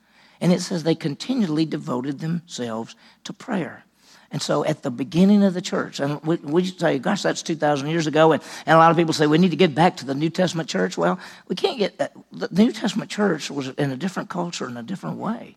And 0.42 0.54
it 0.54 0.62
says 0.62 0.84
they 0.84 0.96
continually 0.96 1.66
devoted 1.66 2.20
themselves 2.20 2.96
to 3.26 3.34
prayer. 3.34 3.84
And 4.32 4.42
so 4.42 4.64
at 4.64 4.84
the 4.84 4.92
beginning 4.92 5.44
of 5.44 5.54
the 5.54 5.62
church, 5.62 6.00
and 6.00 6.22
we, 6.22 6.36
we 6.38 6.66
say, 6.66 7.00
gosh, 7.00 7.24
that's 7.24 7.42
2,000 7.42 7.88
years 7.90 8.06
ago. 8.06 8.32
And, 8.32 8.44
and 8.66 8.76
a 8.76 8.78
lot 8.78 8.92
of 8.92 8.98
people 8.98 9.14
say 9.14 9.26
we 9.26 9.40
need 9.40 9.52
to 9.52 9.58
get 9.58 9.74
back 9.74 9.98
to 9.98 10.06
the 10.06 10.14
New 10.14 10.30
Testament 10.30 10.70
church. 10.70 10.98
Well, 10.98 11.20
we 11.48 11.56
can't 11.56 11.80
get 11.80 11.98
that. 11.98 12.14
The 12.32 12.48
New 12.52 12.72
Testament 12.72 13.10
church 13.10 13.50
was 13.50 13.70
in 13.70 13.92
a 13.92 13.98
different 13.98 14.30
culture 14.30 14.68
in 14.68 14.78
a 14.78 14.84
different 14.84 15.18
way. 15.18 15.56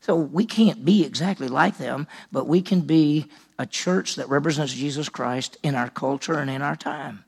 So 0.00 0.16
we 0.16 0.44
can't 0.44 0.84
be 0.84 1.04
exactly 1.04 1.48
like 1.48 1.78
them, 1.78 2.06
but 2.30 2.46
we 2.46 2.60
can 2.62 2.82
be 2.82 3.26
a 3.58 3.66
church 3.66 4.16
that 4.16 4.28
represents 4.28 4.74
Jesus 4.74 5.08
Christ 5.08 5.56
in 5.62 5.74
our 5.74 5.88
culture 5.88 6.34
and 6.34 6.50
in 6.50 6.62
our 6.62 6.76
time. 6.76 7.24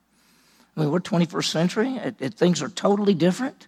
I 0.77 0.81
mean, 0.81 0.91
we're 0.91 1.01
21st 1.01 1.47
century. 1.47 1.97
It, 1.97 2.17
it, 2.21 2.35
things 2.35 2.63
are 2.63 2.69
totally 2.69 3.15
different. 3.15 3.67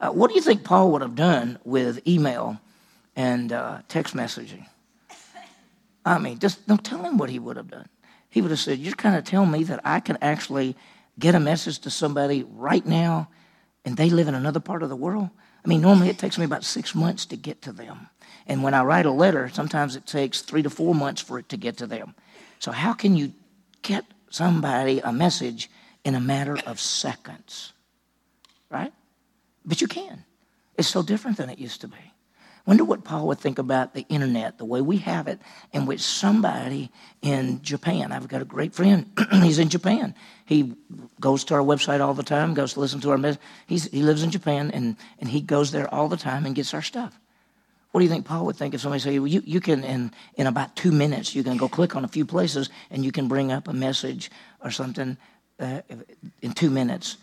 Uh, 0.00 0.10
what 0.10 0.30
do 0.30 0.34
you 0.34 0.40
think 0.40 0.64
Paul 0.64 0.90
would 0.92 1.02
have 1.02 1.14
done 1.14 1.58
with 1.64 2.06
email 2.08 2.58
and 3.14 3.52
uh, 3.52 3.82
text 3.88 4.16
messaging? 4.16 4.66
I 6.04 6.18
mean, 6.18 6.38
just 6.38 6.66
don't 6.66 6.82
tell 6.82 7.02
him 7.02 7.18
what 7.18 7.30
he 7.30 7.38
would 7.38 7.56
have 7.56 7.68
done. 7.68 7.88
He 8.30 8.40
would 8.40 8.50
have 8.50 8.60
said, 8.60 8.78
You're 8.78 8.94
kind 8.94 9.16
of 9.16 9.24
telling 9.24 9.50
me 9.50 9.64
that 9.64 9.80
I 9.84 10.00
can 10.00 10.18
actually 10.22 10.76
get 11.18 11.34
a 11.34 11.40
message 11.40 11.80
to 11.80 11.90
somebody 11.90 12.44
right 12.48 12.84
now 12.84 13.28
and 13.84 13.96
they 13.96 14.10
live 14.10 14.28
in 14.28 14.34
another 14.34 14.60
part 14.60 14.82
of 14.82 14.88
the 14.88 14.96
world? 14.96 15.28
I 15.64 15.68
mean, 15.68 15.82
normally 15.82 16.08
it 16.08 16.18
takes 16.18 16.38
me 16.38 16.44
about 16.44 16.64
six 16.64 16.94
months 16.94 17.26
to 17.26 17.36
get 17.36 17.62
to 17.62 17.72
them. 17.72 18.08
And 18.46 18.62
when 18.62 18.72
I 18.72 18.82
write 18.82 19.06
a 19.06 19.10
letter, 19.10 19.50
sometimes 19.50 19.94
it 19.94 20.06
takes 20.06 20.40
three 20.40 20.62
to 20.62 20.70
four 20.70 20.94
months 20.94 21.20
for 21.20 21.38
it 21.38 21.48
to 21.50 21.56
get 21.56 21.76
to 21.78 21.86
them. 21.86 22.14
So, 22.58 22.72
how 22.72 22.94
can 22.94 23.16
you 23.16 23.32
get 23.82 24.04
somebody 24.30 25.00
a 25.00 25.12
message 25.12 25.70
in 26.04 26.14
a 26.14 26.20
matter 26.20 26.58
of 26.66 26.80
seconds. 26.80 27.72
Right? 28.70 28.92
But 29.64 29.80
you 29.80 29.88
can. 29.88 30.24
It's 30.76 30.88
so 30.88 31.02
different 31.02 31.36
than 31.36 31.50
it 31.50 31.58
used 31.58 31.82
to 31.82 31.88
be. 31.88 31.98
Wonder 32.66 32.84
what 32.84 33.04
Paul 33.04 33.26
would 33.28 33.38
think 33.38 33.58
about 33.58 33.94
the 33.94 34.06
internet, 34.08 34.58
the 34.58 34.64
way 34.64 34.80
we 34.80 34.98
have 34.98 35.28
it, 35.28 35.40
in 35.72 35.86
which 35.86 36.00
somebody 36.00 36.90
in 37.22 37.62
Japan, 37.62 38.12
I've 38.12 38.28
got 38.28 38.42
a 38.42 38.44
great 38.44 38.74
friend, 38.74 39.10
he's 39.32 39.58
in 39.58 39.70
Japan. 39.70 40.14
He 40.44 40.74
goes 41.18 41.42
to 41.44 41.54
our 41.54 41.62
website 41.62 42.00
all 42.00 42.14
the 42.14 42.22
time, 42.22 42.54
goes 42.54 42.74
to 42.74 42.80
listen 42.80 43.00
to 43.00 43.10
our 43.10 43.18
message. 43.18 43.40
He's, 43.66 43.84
he 43.90 44.02
lives 44.02 44.22
in 44.22 44.30
Japan, 44.30 44.70
and, 44.72 44.96
and 45.18 45.28
he 45.28 45.40
goes 45.40 45.72
there 45.72 45.92
all 45.92 46.08
the 46.08 46.16
time 46.16 46.46
and 46.46 46.54
gets 46.54 46.74
our 46.74 46.82
stuff. 46.82 47.18
What 47.92 48.00
do 48.00 48.04
you 48.04 48.10
think 48.10 48.26
Paul 48.26 48.46
would 48.46 48.56
think 48.56 48.72
if 48.72 48.82
somebody 48.82 49.00
said, 49.00 49.18
well, 49.18 49.26
you, 49.26 49.42
you 49.44 49.60
can, 49.60 49.82
in, 49.82 50.12
in 50.36 50.46
about 50.46 50.76
two 50.76 50.92
minutes, 50.92 51.34
you 51.34 51.42
can 51.42 51.56
go 51.56 51.68
click 51.68 51.96
on 51.96 52.04
a 52.04 52.08
few 52.08 52.24
places 52.24 52.70
and 52.90 53.04
you 53.04 53.10
can 53.10 53.26
bring 53.26 53.50
up 53.50 53.66
a 53.66 53.72
message 53.72 54.30
or 54.62 54.70
something 54.70 55.16
uh, 55.60 55.82
in 56.42 56.52
two 56.52 56.70
minutes, 56.70 57.18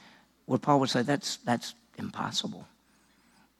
where 0.46 0.60
Paul 0.60 0.80
would 0.80 0.90
say 0.90 1.02
that's, 1.02 1.38
that's 1.38 1.74
impossible. 1.98 2.66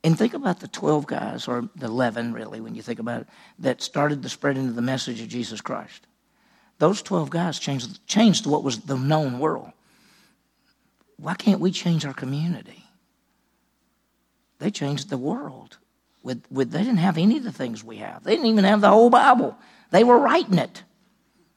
And 0.04 0.18
think 0.18 0.34
about 0.34 0.60
the 0.60 0.68
12 0.68 1.08
guys, 1.08 1.48
or 1.48 1.70
the 1.76 1.88
11 1.88 2.34
really, 2.34 2.62
when 2.62 2.76
you 2.76 2.82
think 2.82 3.00
about 3.00 3.22
it, 3.22 3.28
that 3.60 3.82
started 3.82 4.22
the 4.22 4.30
spreading 4.30 4.68
of 4.68 4.76
the 4.76 4.82
message 4.82 5.22
of 5.22 5.28
Jesus 5.28 5.60
Christ. 5.60 6.06
Those 6.80 7.02
12 7.02 7.30
guys 7.30 7.60
changed, 7.60 8.06
changed 8.08 8.46
what 8.46 8.64
was 8.64 8.82
the 8.82 8.96
known 8.96 9.40
world. 9.40 9.72
Why 11.18 11.34
can't 11.34 11.60
we 11.60 11.72
change 11.72 12.06
our 12.06 12.14
community? 12.14 12.84
They 14.60 14.70
changed 14.72 15.10
the 15.10 15.18
world. 15.18 15.78
With, 16.24 16.44
with, 16.52 16.72
they 16.72 16.80
didn't 16.80 16.98
have 16.98 17.18
any 17.18 17.38
of 17.38 17.44
the 17.44 17.52
things 17.52 17.84
we 17.84 17.98
have. 17.98 18.24
They 18.24 18.32
didn't 18.32 18.48
even 18.48 18.66
have 18.66 18.82
the 18.82 18.90
whole 18.90 19.10
Bible. 19.10 19.58
They 19.92 20.04
were 20.04 20.20
writing 20.20 20.58
it, 20.58 20.84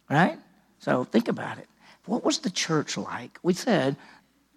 right? 0.09 0.39
So 0.79 1.05
think 1.05 1.29
about 1.29 1.59
it. 1.59 1.69
What 2.07 2.25
was 2.25 2.38
the 2.38 2.50
church 2.50 2.97
like? 2.97 3.38
We 3.42 3.52
said 3.52 3.97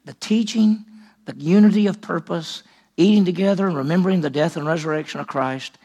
the 0.06 0.14
teaching, 0.14 0.86
the 1.26 1.36
unity 1.38 1.88
of 1.88 2.02
purpose, 2.02 2.64
eating 2.98 3.26
together 3.26 3.70
remembering 3.70 4.22
the 4.22 4.30
death 4.30 4.58
and 4.58 4.68
resurrection 4.68 5.20
of 5.20 5.28
Christ, 5.28 5.78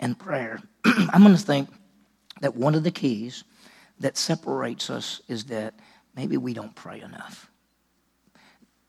and 0.00 0.18
prayer. 0.18 0.60
I'm 0.84 1.22
going 1.22 1.36
to 1.36 1.40
think 1.40 1.68
that 2.40 2.56
one 2.56 2.74
of 2.74 2.82
the 2.82 2.90
keys 2.90 3.44
that 4.00 4.16
separates 4.16 4.90
us 4.90 5.20
is 5.28 5.44
that 5.44 5.74
maybe 6.16 6.36
we 6.36 6.54
don't 6.54 6.74
pray 6.74 7.00
enough 7.00 7.50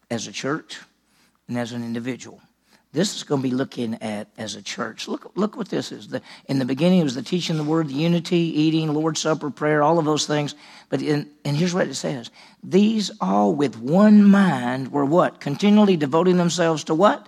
as 0.10 0.28
a 0.28 0.32
church 0.32 0.80
and 1.48 1.58
as 1.58 1.74
an 1.74 1.84
individual. 1.84 2.42
This 2.94 3.16
is 3.16 3.24
going 3.24 3.42
to 3.42 3.48
be 3.48 3.56
looking 3.56 3.96
at 4.02 4.28
as 4.38 4.56
a 4.56 4.62
church. 4.62 5.08
Look, 5.08 5.32
look 5.36 5.56
what 5.56 5.70
this 5.70 5.94
is. 5.94 6.10
The, 6.10 6.22
in 6.48 6.60
the 6.60 6.66
beginning, 6.66 7.00
it 7.00 7.06
was 7.06 7.16
the 7.16 7.22
teaching 7.22 7.56
the 7.56 7.64
word, 7.64 7.88
the 7.88 7.94
unity, 7.94 8.38
eating, 8.38 8.94
Lord's 8.94 9.22
Supper, 9.22 9.50
prayer, 9.50 9.82
all 9.82 9.98
of 9.98 10.04
those 10.04 10.26
things. 10.26 10.56
But 10.90 11.02
in, 11.02 11.30
and 11.46 11.56
here's 11.56 11.74
what 11.74 11.88
it 11.88 11.96
says: 11.96 12.30
These 12.64 13.12
all 13.22 13.56
with 13.56 13.78
one 13.78 14.26
mind 14.26 14.92
were 14.92 15.06
what? 15.06 15.40
Continually 15.40 15.96
devoting 15.96 16.36
themselves 16.36 16.84
to 16.86 16.96
what? 16.96 17.28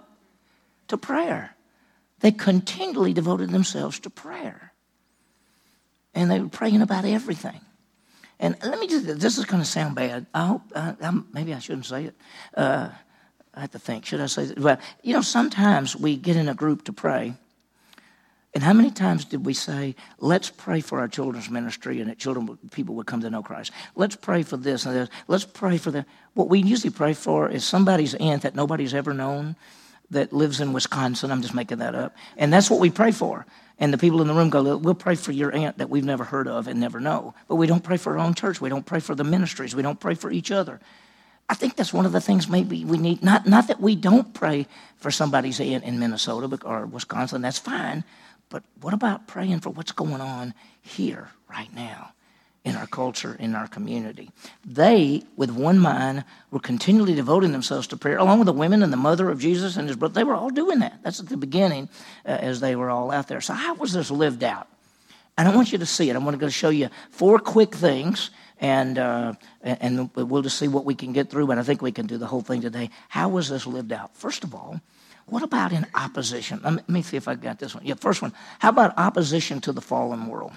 To 0.89 0.97
prayer. 0.97 1.55
They 2.19 2.31
continually 2.31 3.13
devoted 3.13 3.49
themselves 3.49 3.99
to 3.99 4.09
prayer, 4.09 4.73
and 6.13 6.29
they 6.29 6.41
were 6.41 6.49
praying 6.49 6.81
about 6.81 7.05
everything. 7.05 7.61
And 8.39 8.57
let 8.61 8.79
me 8.79 8.87
just, 8.87 9.05
this 9.05 9.37
is 9.37 9.45
going 9.45 9.61
to 9.61 9.67
sound 9.67 9.95
bad. 9.95 10.25
I 10.33 10.47
hope, 10.47 10.63
uh, 10.75 10.93
maybe 11.31 11.53
I 11.53 11.59
shouldn't 11.59 11.85
say 11.85 12.05
it. 12.05 12.15
Uh, 12.53 12.89
I 13.53 13.61
have 13.61 13.71
to 13.71 13.79
think, 13.79 14.05
should 14.05 14.21
I 14.21 14.25
say 14.25 14.45
that? 14.45 14.59
Well, 14.59 14.79
you 15.03 15.13
know, 15.13 15.21
sometimes 15.21 15.95
we 15.95 16.15
get 16.17 16.35
in 16.35 16.49
a 16.49 16.53
group 16.53 16.85
to 16.85 16.93
pray. 16.93 17.35
And 18.55 18.63
how 18.63 18.73
many 18.73 18.91
times 18.91 19.25
did 19.25 19.45
we 19.45 19.53
say, 19.53 19.95
let's 20.19 20.49
pray 20.49 20.79
for 20.79 20.99
our 20.99 21.07
children's 21.07 21.49
ministry 21.49 22.01
and 22.01 22.09
that 22.09 22.19
children, 22.19 22.57
people 22.71 22.93
would 22.95 23.07
come 23.07 23.21
to 23.21 23.29
know 23.29 23.41
Christ? 23.41 23.71
Let's 23.95 24.15
pray 24.15 24.43
for 24.43 24.57
this 24.57 24.85
and 24.85 24.95
this. 24.95 25.09
Let's 25.27 25.45
pray 25.45 25.77
for 25.77 25.89
that. 25.91 26.05
What 26.35 26.49
we 26.49 26.59
usually 26.59 26.91
pray 26.91 27.13
for 27.13 27.49
is 27.49 27.63
somebody's 27.63 28.13
aunt 28.15 28.43
that 28.43 28.53
nobody's 28.53 28.93
ever 28.93 29.13
known 29.13 29.55
that 30.11 30.33
lives 30.33 30.61
in 30.61 30.73
Wisconsin. 30.73 31.31
I'm 31.31 31.41
just 31.41 31.55
making 31.55 31.79
that 31.79 31.95
up. 31.95 32.15
And 32.37 32.53
that's 32.53 32.69
what 32.69 32.79
we 32.79 32.91
pray 32.91 33.11
for. 33.11 33.45
And 33.79 33.91
the 33.91 33.97
people 33.97 34.21
in 34.21 34.27
the 34.27 34.33
room 34.33 34.51
go, 34.51 34.77
We'll 34.77 34.93
pray 34.93 35.15
for 35.15 35.31
your 35.31 35.53
aunt 35.53 35.79
that 35.79 35.89
we've 35.89 36.03
never 36.03 36.23
heard 36.23 36.47
of 36.47 36.67
and 36.67 36.79
never 36.79 36.99
know. 36.99 37.33
But 37.47 37.55
we 37.55 37.65
don't 37.65 37.83
pray 37.83 37.97
for 37.97 38.13
our 38.13 38.23
own 38.23 38.35
church. 38.35 38.61
We 38.61 38.69
don't 38.69 38.85
pray 38.85 38.99
for 38.99 39.15
the 39.15 39.23
ministries. 39.23 39.75
We 39.75 39.81
don't 39.81 39.99
pray 39.99 40.13
for 40.13 40.31
each 40.31 40.51
other. 40.51 40.79
I 41.53 41.55
think 41.55 41.75
that's 41.75 41.93
one 41.93 42.07
of 42.07 42.13
the 42.13 42.19
things 42.19 42.49
maybe 42.49 42.83
we 42.83 42.97
need. 42.97 43.21
Not, 43.21 43.45
not 43.45 43.67
that 43.67 43.79
we 43.79 43.95
don't 43.95 44.33
pray 44.33 44.65
for 44.97 45.11
somebody's 45.11 45.59
in 45.59 45.99
Minnesota 45.99 46.57
or 46.65 46.87
Wisconsin, 46.87 47.43
that's 47.43 47.59
fine. 47.59 48.03
But 48.49 48.63
what 48.81 48.91
about 48.91 49.27
praying 49.27 49.59
for 49.59 49.69
what's 49.69 49.91
going 49.91 50.19
on 50.19 50.55
here 50.81 51.29
right 51.47 51.71
now? 51.71 52.13
in 52.65 52.77
our 52.77 52.87
culture, 52.87 53.35
in 53.41 53.55
our 53.55 53.67
community. 53.67 54.31
They, 54.65 55.23
with 55.35 55.51
one 55.51 55.79
mind, 55.79 56.23
were 56.49 56.61
continually 56.61 57.13
devoting 57.13 57.51
themselves 57.51 57.87
to 57.87 57.97
prayer, 57.97 58.17
along 58.17 58.39
with 58.39 58.45
the 58.45 58.53
women 58.53 58.81
and 58.81 58.93
the 58.93 58.97
mother 58.97 59.29
of 59.29 59.37
Jesus 59.37 59.75
and 59.75 59.85
his 59.85 59.97
brother. 59.97 60.13
They 60.13 60.23
were 60.23 60.33
all 60.33 60.49
doing 60.49 60.79
that. 60.79 61.03
That's 61.03 61.19
at 61.19 61.27
the 61.27 61.35
beginning 61.35 61.89
uh, 62.25 62.29
as 62.29 62.61
they 62.61 62.77
were 62.77 62.89
all 62.89 63.11
out 63.11 63.27
there. 63.27 63.41
So, 63.41 63.53
how 63.53 63.73
was 63.73 63.91
this 63.91 64.09
lived 64.09 64.45
out? 64.45 64.69
And 65.37 65.45
I 65.45 65.53
want 65.53 65.73
you 65.73 65.77
to 65.79 65.85
see 65.85 66.09
it. 66.09 66.15
I'm 66.15 66.23
going 66.23 66.39
to 66.39 66.39
go 66.39 66.47
show 66.47 66.69
you 66.69 66.87
four 67.09 67.37
quick 67.37 67.75
things, 67.75 68.29
and, 68.63 68.97
uh, 68.97 69.33
and 69.61 70.09
we'll 70.15 70.41
just 70.41 70.57
see 70.57 70.69
what 70.69 70.85
we 70.85 70.95
can 70.95 71.11
get 71.11 71.29
through, 71.29 71.47
but 71.47 71.57
I 71.57 71.63
think 71.63 71.81
we 71.81 71.91
can 71.91 72.07
do 72.07 72.17
the 72.17 72.25
whole 72.25 72.39
thing 72.39 72.61
today. 72.61 72.89
How 73.09 73.27
was 73.27 73.49
this 73.49 73.67
lived 73.67 73.91
out? 73.91 74.15
First 74.15 74.45
of 74.45 74.55
all, 74.55 74.79
what 75.25 75.43
about 75.43 75.73
in 75.73 75.85
opposition? 75.93 76.61
Let 76.63 76.87
me 76.87 77.01
see 77.01 77.17
if 77.17 77.27
I 77.27 77.35
got 77.35 77.59
this 77.59 77.75
one. 77.75 77.85
Yeah, 77.85 77.95
first 77.95 78.21
one. 78.21 78.31
How 78.59 78.69
about 78.69 78.97
opposition 78.97 79.59
to 79.61 79.73
the 79.73 79.81
fallen 79.81 80.27
world? 80.27 80.53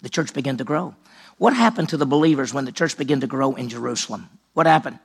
The 0.00 0.08
church 0.08 0.32
began 0.32 0.56
to 0.56 0.64
grow. 0.64 0.94
What 1.36 1.54
happened 1.54 1.90
to 1.90 1.98
the 1.98 2.06
believers 2.06 2.54
when 2.54 2.64
the 2.64 2.72
church 2.72 2.96
began 2.96 3.20
to 3.20 3.26
grow 3.26 3.54
in 3.54 3.68
Jerusalem? 3.68 4.30
What 4.54 4.66
happened? 4.66 4.98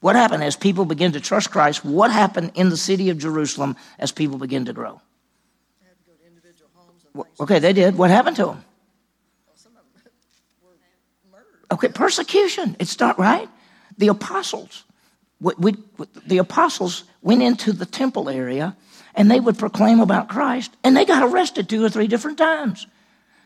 What 0.00 0.16
happened 0.16 0.42
as 0.42 0.56
people 0.56 0.84
began 0.84 1.12
to 1.12 1.20
trust 1.20 1.52
Christ? 1.52 1.84
What 1.84 2.10
happened 2.10 2.52
in 2.56 2.70
the 2.70 2.76
city 2.76 3.08
of 3.10 3.18
Jerusalem 3.18 3.76
as 4.00 4.10
people 4.10 4.38
began 4.38 4.64
to 4.64 4.72
grow? 4.72 5.00
okay, 7.38 7.60
they 7.60 7.72
did. 7.72 7.96
What 7.96 8.10
happened 8.10 8.34
to 8.36 8.46
them? 8.46 8.64
Okay, 11.74 11.88
persecution. 11.88 12.76
It's 12.78 13.00
not 13.00 13.18
right. 13.18 13.48
The 13.98 14.06
apostles, 14.06 14.84
we, 15.40 15.54
we, 15.58 15.74
the 16.24 16.38
apostles 16.38 17.02
went 17.20 17.42
into 17.42 17.72
the 17.72 17.84
temple 17.84 18.28
area 18.28 18.76
and 19.16 19.28
they 19.28 19.40
would 19.40 19.58
proclaim 19.58 19.98
about 19.98 20.28
Christ, 20.28 20.76
and 20.84 20.96
they 20.96 21.04
got 21.04 21.22
arrested 21.22 21.68
two 21.68 21.84
or 21.84 21.88
three 21.88 22.06
different 22.06 22.38
times. 22.38 22.86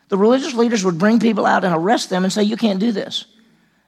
The 0.08 0.18
religious 0.18 0.52
leaders 0.52 0.84
would 0.84 0.98
bring 0.98 1.20
people 1.20 1.46
out 1.46 1.64
and 1.64 1.74
arrest 1.74 2.10
them 2.10 2.24
and 2.24 2.32
say, 2.32 2.42
You 2.42 2.56
can't 2.58 2.80
do 2.80 2.92
this. 2.92 3.24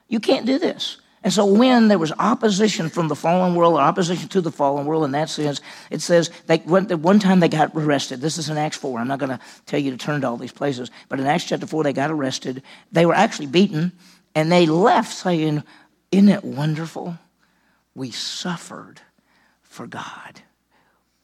You 0.07 0.19
can't 0.19 0.47
do 0.47 0.57
this. 0.57 0.97
And 1.23 1.31
so, 1.31 1.45
when 1.45 1.87
there 1.87 1.99
was 1.99 2.11
opposition 2.17 2.89
from 2.89 3.07
the 3.07 3.15
fallen 3.15 3.53
world, 3.53 3.75
or 3.75 3.81
opposition 3.81 4.27
to 4.29 4.41
the 4.41 4.51
fallen 4.51 4.87
world 4.87 5.05
in 5.05 5.11
that 5.11 5.29
sense, 5.29 5.61
it 5.91 6.01
says 6.01 6.31
they 6.47 6.57
went, 6.65 6.91
one 6.95 7.19
time 7.19 7.39
they 7.39 7.47
got 7.47 7.71
arrested. 7.75 8.21
This 8.21 8.39
is 8.39 8.49
in 8.49 8.57
Acts 8.57 8.77
4. 8.77 8.99
I'm 8.99 9.07
not 9.07 9.19
going 9.19 9.29
to 9.29 9.39
tell 9.67 9.79
you 9.79 9.91
to 9.91 9.97
turn 9.97 10.21
to 10.21 10.27
all 10.27 10.37
these 10.37 10.51
places, 10.51 10.89
but 11.09 11.19
in 11.19 11.27
Acts 11.27 11.43
chapter 11.43 11.67
4, 11.67 11.83
they 11.83 11.93
got 11.93 12.09
arrested. 12.09 12.63
They 12.91 13.05
were 13.05 13.13
actually 13.13 13.45
beaten, 13.45 13.91
and 14.35 14.51
they 14.51 14.65
left 14.65 15.13
saying, 15.13 15.63
Isn't 16.11 16.29
it 16.29 16.43
wonderful? 16.43 17.17
We 17.95 18.11
suffered 18.11 19.01
for 19.61 19.87
God 19.87 20.41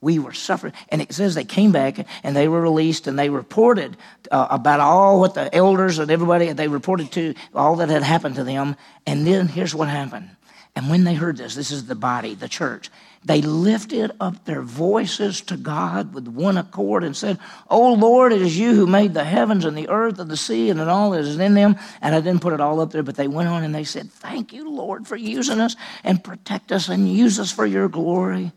we 0.02 0.20
were 0.20 0.34
suffering. 0.34 0.74
And 0.90 1.02
it 1.02 1.12
says 1.12 1.36
they 1.36 1.44
came 1.44 1.72
back 1.72 2.06
and 2.24 2.36
they 2.36 2.48
were 2.48 2.62
released 2.62 3.08
and 3.08 3.18
they 3.18 3.30
reported 3.30 3.98
uh, 4.32 4.48
about 4.50 4.80
all 4.80 5.20
what 5.20 5.34
the 5.34 5.54
elders 5.54 6.00
and 6.00 6.12
everybody, 6.12 6.52
they 6.54 6.68
reported 6.68 7.12
to 7.14 7.34
all 7.54 7.78
that 7.78 7.90
had 7.90 8.04
happened 8.04 8.36
to 8.36 8.44
them. 8.44 8.76
And 9.06 9.26
then 9.26 9.48
here's 9.48 9.74
what 9.74 9.90
happened. 9.90 10.30
And 10.78 10.92
when 10.92 11.06
they 11.06 11.16
heard 11.16 11.38
this, 11.38 11.56
this 11.56 11.72
is 11.72 11.88
the 11.88 11.96
body, 11.96 12.36
the 12.36 12.48
church, 12.48 12.92
they 13.26 13.42
lifted 13.42 14.12
up 14.20 14.46
their 14.46 14.62
voices 14.62 15.42
to 15.42 15.58
God 15.58 16.14
with 16.14 16.28
one 16.28 16.56
accord 16.56 17.04
and 17.04 17.18
said, 17.18 17.40
Oh 17.68 17.94
Lord, 17.94 18.32
it 18.32 18.44
is 18.44 18.60
you 18.60 18.76
who 18.76 18.86
made 18.86 19.16
the 19.16 19.24
heavens 19.24 19.66
and 19.66 19.76
the 19.76 19.90
earth 19.90 20.20
and 20.20 20.30
the 20.30 20.38
sea 20.38 20.70
and 20.70 20.80
all 20.80 21.10
that 21.10 21.22
is 21.22 21.40
in 21.40 21.56
them. 21.56 21.78
And 22.00 22.14
I 22.14 22.22
didn't 22.22 22.44
put 22.44 22.54
it 22.54 22.62
all 22.62 22.80
up 22.80 22.92
there, 22.92 23.02
but 23.02 23.16
they 23.16 23.28
went 23.28 23.50
on 23.50 23.64
and 23.64 23.74
they 23.74 23.86
said, 23.86 24.12
Thank 24.12 24.54
you, 24.54 24.70
Lord, 24.70 25.08
for 25.08 25.16
using 25.16 25.60
us 25.60 25.76
and 26.04 26.24
protect 26.24 26.72
us 26.72 26.90
and 26.90 27.12
use 27.12 27.40
us 27.40 27.52
for 27.52 27.66
your 27.66 27.90
glory. 27.90 28.52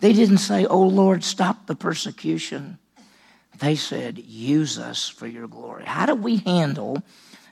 They 0.00 0.14
didn't 0.14 0.38
say, 0.38 0.64
Oh 0.64 0.80
Lord, 0.80 1.24
stop 1.24 1.66
the 1.66 1.76
persecution. 1.76 2.78
They 3.58 3.76
said, 3.76 4.16
Use 4.18 4.78
us 4.78 5.10
for 5.10 5.26
your 5.26 5.46
glory. 5.46 5.84
How 5.84 6.06
do 6.06 6.14
we 6.14 6.38
handle 6.38 7.02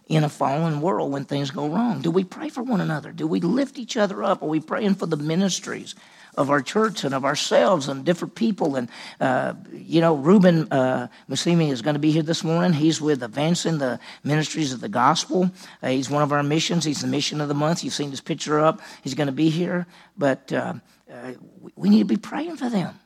in 0.07 0.25
a 0.25 0.29
fallen 0.29 0.81
world 0.81 1.13
when 1.13 1.25
things 1.25 1.51
go 1.51 1.69
wrong? 1.69 2.03
Do 2.03 2.11
we 2.11 2.25
pray 2.25 2.49
for 2.49 2.63
one 2.63 2.81
another? 2.81 3.13
Do 3.13 3.27
we 3.27 3.41
lift 3.41 3.79
each 3.79 3.97
other 3.97 4.23
up? 4.23 4.43
Are 4.43 4.49
we 4.49 4.61
praying 4.61 4.97
for 4.97 5.07
the 5.07 5.17
ministries? 5.17 5.95
of 6.37 6.51
our 6.51 6.61
church 6.61 7.05
and 7.05 7.15
of 7.15 7.25
ourselves 7.25 7.89
and 7.89 8.05
different 8.05 8.35
people. 8.35 8.77
And, 8.77 8.89
uh, 9.21 9.55
you 9.73 10.01
know, 10.01 10.15
Ruben 10.15 10.71
uh, 10.73 11.09
Musimi 11.29 11.71
is 11.71 11.83
going 11.83 11.95
to 11.95 12.01
be 12.01 12.11
here 12.11 12.23
this 12.23 12.45
morning. 12.45 12.73
He's 12.73 13.01
with 13.01 13.23
Advancing 13.23 13.79
the 13.79 14.01
Ministries 14.23 14.73
of 14.73 14.81
the 14.81 14.89
Gospel. 14.89 15.51
Uh, 15.83 15.89
he's 15.89 16.11
one 16.11 16.23
of 16.23 16.33
our 16.33 16.43
missions. 16.43 16.85
He's 16.85 17.03
the 17.03 17.07
mission 17.07 17.41
of 17.41 17.49
the 17.49 17.55
month. 17.55 17.85
You've 17.85 17.95
seen 17.95 18.11
his 18.11 18.21
picture 18.21 18.61
up. 18.61 18.81
He's 19.03 19.15
going 19.15 19.29
to 19.29 19.33
be 19.33 19.49
here. 19.49 19.87
But 20.17 20.53
uh, 20.53 20.75
uh, 21.13 21.33
we 21.77 21.89
need 21.89 22.01
to 22.01 22.05
be 22.05 22.17
praying 22.17 22.57
for 22.57 22.69
them. 22.69 22.99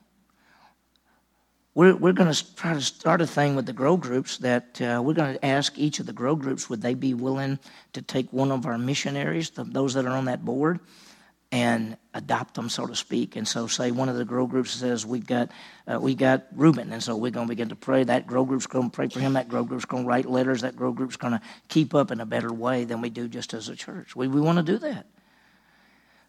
We're, 1.79 1.95
we're 1.95 2.13
going 2.13 2.33
to 2.33 2.57
try 2.57 2.75
to 2.75 2.81
start 2.81 3.21
a 3.21 3.27
thing 3.29 3.55
with 3.55 3.67
the 3.67 3.73
grow 3.73 3.97
groups 3.97 4.39
that 4.39 4.83
uh, 4.83 5.01
we're 5.01 5.15
going 5.15 5.35
to 5.35 5.47
ask 5.47 5.79
each 5.79 6.01
of 6.01 6.07
the 6.07 6.13
grow 6.13 6.35
groups 6.35 6.69
would 6.69 6.83
they 6.83 6.95
be 6.95 7.15
willing 7.15 7.61
to 7.93 8.03
take 8.03 8.33
one 8.33 8.51
of 8.51 8.67
our 8.67 8.77
missionaries, 8.77 9.51
the, 9.51 9.63
those 9.63 9.95
that 9.95 10.05
are 10.05 10.17
on 10.17 10.25
that 10.25 10.45
board, 10.45 10.81
and 11.53 11.97
adopt 12.15 12.55
them, 12.55 12.69
so 12.69 12.85
to 12.85 12.97
speak. 12.97 13.37
And 13.37 13.47
so, 13.47 13.69
say 13.69 13.93
one 13.93 14.09
of 14.09 14.17
the 14.17 14.25
grow 14.25 14.49
groups 14.49 14.73
says 14.73 15.07
we've 15.07 15.25
got 15.25 15.53
uh, 15.87 16.01
we 16.01 16.17
got 16.17 16.47
Reuben, 16.53 16.93
and 16.93 17.01
so 17.01 17.17
we're 17.17 17.31
going 17.31 17.47
to 17.47 17.53
begin 17.53 17.69
to 17.69 17.77
pray. 17.77 18.03
That 18.03 18.27
grow 18.27 18.45
group's 18.45 18.67
going 18.67 18.91
to 18.91 18.95
pray 18.97 19.09
for 19.09 19.21
him. 19.21 19.35
That 19.35 19.49
grow 19.49 19.63
group's 19.63 19.85
going 19.85 20.03
to 20.03 20.09
write 20.09 20.27
letters. 20.27 20.63
That 20.63 20.75
grow 20.75 20.91
group's 20.91 21.17
going 21.17 21.35
to 21.35 21.41
keep 21.69 21.95
up 21.95 22.11
in 22.11 22.21
a 22.21 22.27
better 22.27 22.53
way 22.53 22.87
than 22.87 23.01
we 23.01 23.09
do 23.09 23.29
just 23.29 23.55
as 23.55 23.69
a 23.69 23.77
church. 23.77 24.17
We 24.17 24.27
we 24.27 24.41
want 24.41 24.59
to 24.59 24.65
do 24.65 24.79
that. 24.79 25.07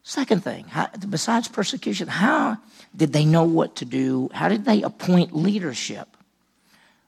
Second 0.03 0.43
thing, 0.43 0.65
how, 0.65 0.87
besides 1.09 1.47
persecution, 1.47 2.07
how 2.07 2.57
did 2.95 3.13
they 3.13 3.25
know 3.25 3.43
what 3.43 3.75
to 3.77 3.85
do? 3.85 4.29
How 4.33 4.49
did 4.49 4.65
they 4.65 4.81
appoint 4.81 5.35
leadership? 5.35 6.07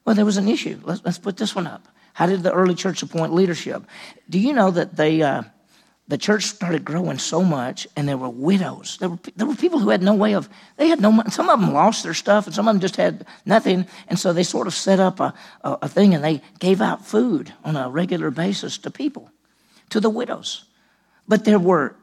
Well, 0.06 0.16
there 0.16 0.26
was 0.26 0.38
an 0.38 0.48
issue. 0.48 0.80
Let's, 0.84 1.02
let's 1.04 1.18
put 1.18 1.38
this 1.38 1.56
one 1.56 1.68
up. 1.68 1.88
How 2.14 2.26
did 2.26 2.44
the 2.44 2.52
early 2.52 2.76
church 2.76 3.02
appoint 3.02 3.34
leadership? 3.34 3.84
Do 4.30 4.38
you 4.38 4.54
know 4.54 4.72
that 4.72 4.98
they, 4.98 5.22
uh, 5.22 5.44
the 6.08 6.18
church 6.18 6.44
started 6.44 6.84
growing 6.84 7.18
so 7.18 7.42
much, 7.42 7.88
and 7.96 8.08
there 8.08 8.18
were 8.18 8.30
widows. 8.30 8.98
There 9.00 9.08
were, 9.08 9.20
there 9.38 9.48
were 9.48 9.56
people 9.56 9.80
who 9.80 9.90
had 9.90 10.04
no 10.04 10.14
way 10.14 10.34
of, 10.34 10.50
they 10.76 10.90
had 10.90 11.00
no. 11.00 11.24
Some 11.30 11.48
of 11.48 11.62
them 11.62 11.74
lost 11.74 12.04
their 12.04 12.14
stuff, 12.14 12.46
and 12.46 12.54
some 12.54 12.68
of 12.68 12.74
them 12.74 12.82
just 12.82 12.98
had 12.98 13.26
nothing. 13.46 13.86
And 14.10 14.20
so 14.20 14.34
they 14.34 14.44
sort 14.44 14.68
of 14.68 14.74
set 14.74 15.00
up 15.00 15.22
a, 15.22 15.34
a, 15.64 15.78
a 15.84 15.88
thing, 15.88 16.14
and 16.14 16.22
they 16.22 16.42
gave 16.60 16.82
out 16.82 17.06
food 17.06 17.54
on 17.64 17.78
a 17.78 17.90
regular 17.90 18.30
basis 18.30 18.78
to 18.80 18.92
people, 18.92 19.32
to 19.90 20.02
the 20.02 20.10
widows. 20.10 20.66
But 21.30 21.46
there 21.46 21.60
were 21.60 21.96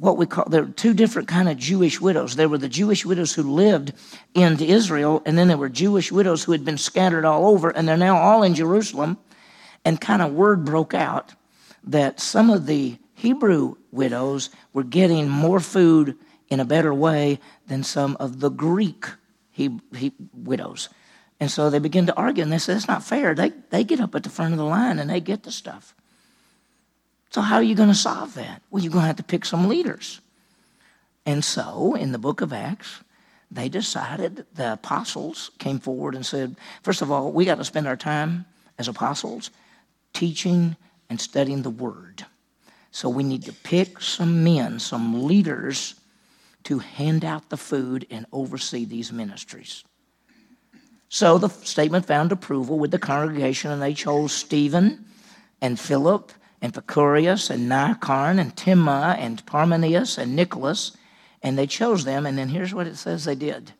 what 0.00 0.16
we 0.16 0.24
call 0.24 0.46
there 0.48 0.62
were 0.62 0.70
two 0.70 0.94
different 0.94 1.28
kind 1.28 1.48
of 1.48 1.58
Jewish 1.58 2.00
widows. 2.00 2.34
There 2.34 2.48
were 2.48 2.58
the 2.58 2.70
Jewish 2.70 3.04
widows 3.04 3.34
who 3.34 3.42
lived 3.42 3.92
in 4.32 4.58
Israel, 4.58 5.22
and 5.26 5.36
then 5.36 5.48
there 5.48 5.58
were 5.58 5.68
Jewish 5.68 6.10
widows 6.10 6.42
who 6.42 6.52
had 6.52 6.64
been 6.64 6.78
scattered 6.78 7.26
all 7.26 7.46
over, 7.46 7.68
and 7.68 7.86
they're 7.86 7.98
now 7.98 8.16
all 8.16 8.42
in 8.42 8.54
Jerusalem. 8.54 9.18
And 9.84 10.00
kind 10.00 10.22
of 10.22 10.32
word 10.32 10.64
broke 10.64 10.94
out 10.94 11.34
that 11.84 12.20
some 12.20 12.50
of 12.50 12.66
the 12.66 12.98
Hebrew 13.14 13.76
widows 13.92 14.50
were 14.72 14.84
getting 14.84 15.28
more 15.28 15.60
food 15.60 16.16
in 16.48 16.60
a 16.60 16.64
better 16.64 16.92
way 16.94 17.38
than 17.66 17.82
some 17.82 18.16
of 18.18 18.40
the 18.40 18.50
Greek 18.50 19.06
he, 19.50 19.78
he, 19.94 20.12
widows. 20.32 20.88
And 21.38 21.50
so 21.50 21.68
they 21.68 21.78
begin 21.78 22.06
to 22.06 22.16
argue, 22.16 22.42
and 22.42 22.52
they 22.52 22.58
say, 22.58 22.72
That's 22.72 22.88
not 22.88 23.04
fair. 23.04 23.34
They, 23.34 23.52
they 23.68 23.84
get 23.84 24.00
up 24.00 24.14
at 24.14 24.22
the 24.22 24.30
front 24.30 24.52
of 24.52 24.58
the 24.58 24.64
line 24.64 24.98
and 24.98 25.10
they 25.10 25.20
get 25.20 25.42
the 25.42 25.52
stuff. 25.52 25.94
So, 27.30 27.40
how 27.40 27.56
are 27.56 27.62
you 27.62 27.74
going 27.74 27.88
to 27.88 27.94
solve 27.94 28.34
that? 28.34 28.62
Well, 28.70 28.82
you're 28.82 28.92
going 28.92 29.02
to 29.02 29.06
have 29.06 29.16
to 29.16 29.22
pick 29.22 29.44
some 29.44 29.68
leaders. 29.68 30.20
And 31.24 31.44
so, 31.44 31.94
in 31.94 32.12
the 32.12 32.18
book 32.18 32.40
of 32.40 32.52
Acts, 32.52 33.00
they 33.50 33.68
decided, 33.68 34.46
the 34.54 34.74
apostles 34.74 35.50
came 35.58 35.78
forward 35.78 36.14
and 36.14 36.26
said, 36.26 36.56
first 36.82 37.02
of 37.02 37.10
all, 37.10 37.32
we 37.32 37.44
got 37.44 37.56
to 37.56 37.64
spend 37.64 37.86
our 37.86 37.96
time 37.96 38.46
as 38.78 38.88
apostles 38.88 39.50
teaching 40.12 40.76
and 41.08 41.20
studying 41.20 41.62
the 41.62 41.70
word. 41.70 42.24
So, 42.90 43.08
we 43.08 43.22
need 43.22 43.44
to 43.44 43.52
pick 43.52 44.00
some 44.00 44.42
men, 44.42 44.80
some 44.80 45.24
leaders 45.24 45.94
to 46.64 46.78
hand 46.78 47.24
out 47.24 47.48
the 47.48 47.56
food 47.56 48.06
and 48.10 48.26
oversee 48.32 48.84
these 48.84 49.12
ministries. 49.12 49.84
So 51.08 51.38
the 51.38 51.48
statement 51.48 52.06
found 52.06 52.30
approval 52.30 52.78
with 52.78 52.92
the 52.92 52.98
congregation, 52.98 53.72
and 53.72 53.82
they 53.82 53.94
chose 53.94 54.32
Stephen 54.32 55.04
and 55.60 55.78
Philip 55.78 56.32
and 56.62 56.72
Prochorus 56.74 57.50
and 57.50 57.68
Nicanor 57.68 58.40
and 58.40 58.56
Timon 58.56 59.18
and 59.18 59.44
Parmenas 59.46 60.18
and 60.18 60.36
Nicholas, 60.36 60.92
and 61.42 61.58
they 61.58 61.66
chose 61.66 62.04
them. 62.04 62.26
And 62.26 62.36
then 62.36 62.48
here's 62.48 62.74
what 62.74 62.86
it 62.86 62.96
says 62.96 63.24
they 63.24 63.34
did. 63.34 63.72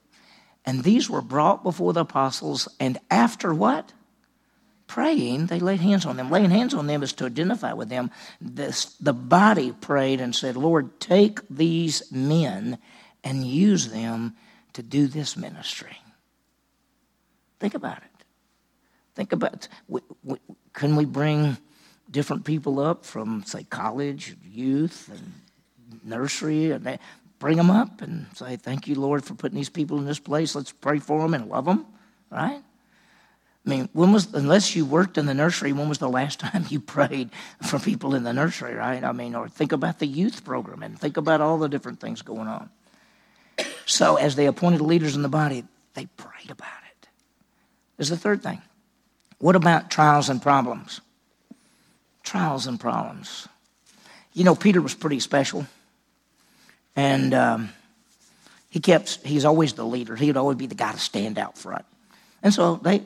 And 0.64 0.84
these 0.84 1.08
were 1.08 1.22
brought 1.22 1.62
before 1.62 1.92
the 1.92 2.00
apostles, 2.00 2.68
and 2.78 2.99
after 3.10 3.54
what? 3.54 3.92
Praying, 4.87 5.46
they 5.46 5.60
laid 5.60 5.80
hands 5.80 6.04
on 6.04 6.16
them. 6.16 6.30
Laying 6.30 6.50
hands 6.50 6.75
on 6.75 6.87
them 6.87 7.02
is 7.02 7.12
to 7.14 7.26
identify 7.26 7.72
with 7.72 7.88
them. 7.88 8.10
This, 8.40 8.96
the 8.96 9.12
body 9.12 9.72
prayed 9.72 10.20
and 10.20 10.34
said, 10.34 10.56
Lord, 10.56 10.99
take 10.99 11.40
these 11.49 12.10
men 12.10 12.78
and 13.22 13.46
use 13.46 13.88
them 13.88 14.34
to 14.72 14.82
do 14.82 15.06
this 15.06 15.37
ministry. 15.37 15.96
Think 17.60 17.75
about 17.75 17.99
it. 17.99 18.25
Think 19.14 19.32
about, 19.32 19.68
we, 19.87 20.00
we, 20.25 20.38
can 20.72 20.96
we 20.96 21.04
bring 21.04 21.56
different 22.11 22.45
people 22.45 22.81
up 22.81 23.05
from, 23.05 23.45
say, 23.45 23.64
college, 23.64 24.37
youth, 24.50 25.09
and 25.09 25.33
nursery, 26.05 26.73
and 26.73 26.85
they, 26.85 26.99
bring 27.40 27.57
them 27.57 27.71
up 27.71 28.02
and 28.02 28.26
say, 28.35 28.55
Thank 28.55 28.87
you, 28.87 28.95
Lord, 28.95 29.25
for 29.25 29.35
putting 29.35 29.57
these 29.57 29.69
people 29.69 29.99
in 29.99 30.05
this 30.05 30.21
place. 30.21 30.55
Let's 30.55 30.71
pray 30.71 31.00
for 31.00 31.21
them 31.21 31.35
and 31.35 31.49
love 31.49 31.64
them, 31.64 31.85
right? 32.31 32.62
I 33.67 33.69
mean, 33.69 33.88
when 33.93 34.12
was, 34.12 34.33
unless 34.33 34.76
you 34.76 34.87
worked 34.87 35.19
in 35.19 35.26
the 35.26 35.35
nursery, 35.35 35.73
when 35.73 35.88
was 35.88 35.99
the 35.99 36.09
last 36.09 36.38
time 36.40 36.67
you 36.69 36.79
prayed 36.79 37.31
for 37.67 37.81
people 37.81 38.14
in 38.14 38.23
the 38.23 38.33
nursery, 38.33 38.75
right? 38.75 39.02
I 39.02 39.11
mean, 39.11 39.35
or 39.35 39.49
think 39.49 39.73
about 39.73 39.99
the 39.99 40.07
youth 40.07 40.45
program 40.45 40.85
and 40.85 40.97
think 40.99 41.17
about 41.17 41.40
all 41.40 41.59
the 41.59 41.69
different 41.69 41.99
things 41.99 42.23
going 42.23 42.47
on. 42.47 42.71
So, 43.87 44.17
as 44.17 44.37
they 44.37 44.47
appointed 44.47 44.81
leaders 44.81 45.17
in 45.17 45.23
the 45.23 45.29
body, 45.29 45.64
they 45.95 46.07
prayed 46.07 46.50
about 46.50 46.69
it. 46.90 47.09
There's 47.97 48.11
the 48.11 48.17
third 48.17 48.43
thing. 48.43 48.62
What 49.38 49.57
about 49.57 49.90
trials 49.90 50.29
and 50.29 50.40
problems? 50.40 51.00
Trials 52.30 52.68
and 52.68 52.78
problems. 52.78 53.49
You 54.34 54.44
know, 54.44 54.54
Peter 54.54 54.80
was 54.80 54.94
pretty 54.94 55.18
special. 55.18 55.66
And 56.94 57.34
um, 57.34 57.70
he 58.68 58.78
kept, 58.78 59.26
he's 59.26 59.44
always 59.44 59.72
the 59.72 59.84
leader. 59.84 60.14
He 60.14 60.28
would 60.28 60.37
always 60.37 60.56
be 60.56 60.66
the 60.66 60.76
guy 60.76 60.92
to 60.92 60.99
stand 60.99 61.40
out 61.40 61.58
front. 61.58 61.84
And 62.40 62.54
so 62.54 62.76
they, 62.76 63.02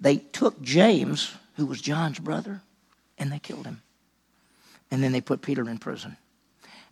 they 0.00 0.16
took 0.16 0.62
James, 0.62 1.34
who 1.56 1.66
was 1.66 1.82
John's 1.82 2.18
brother, 2.18 2.62
and 3.18 3.30
they 3.30 3.38
killed 3.38 3.66
him. 3.66 3.82
And 4.90 5.04
then 5.04 5.12
they 5.12 5.20
put 5.20 5.42
Peter 5.42 5.68
in 5.68 5.76
prison. 5.76 6.16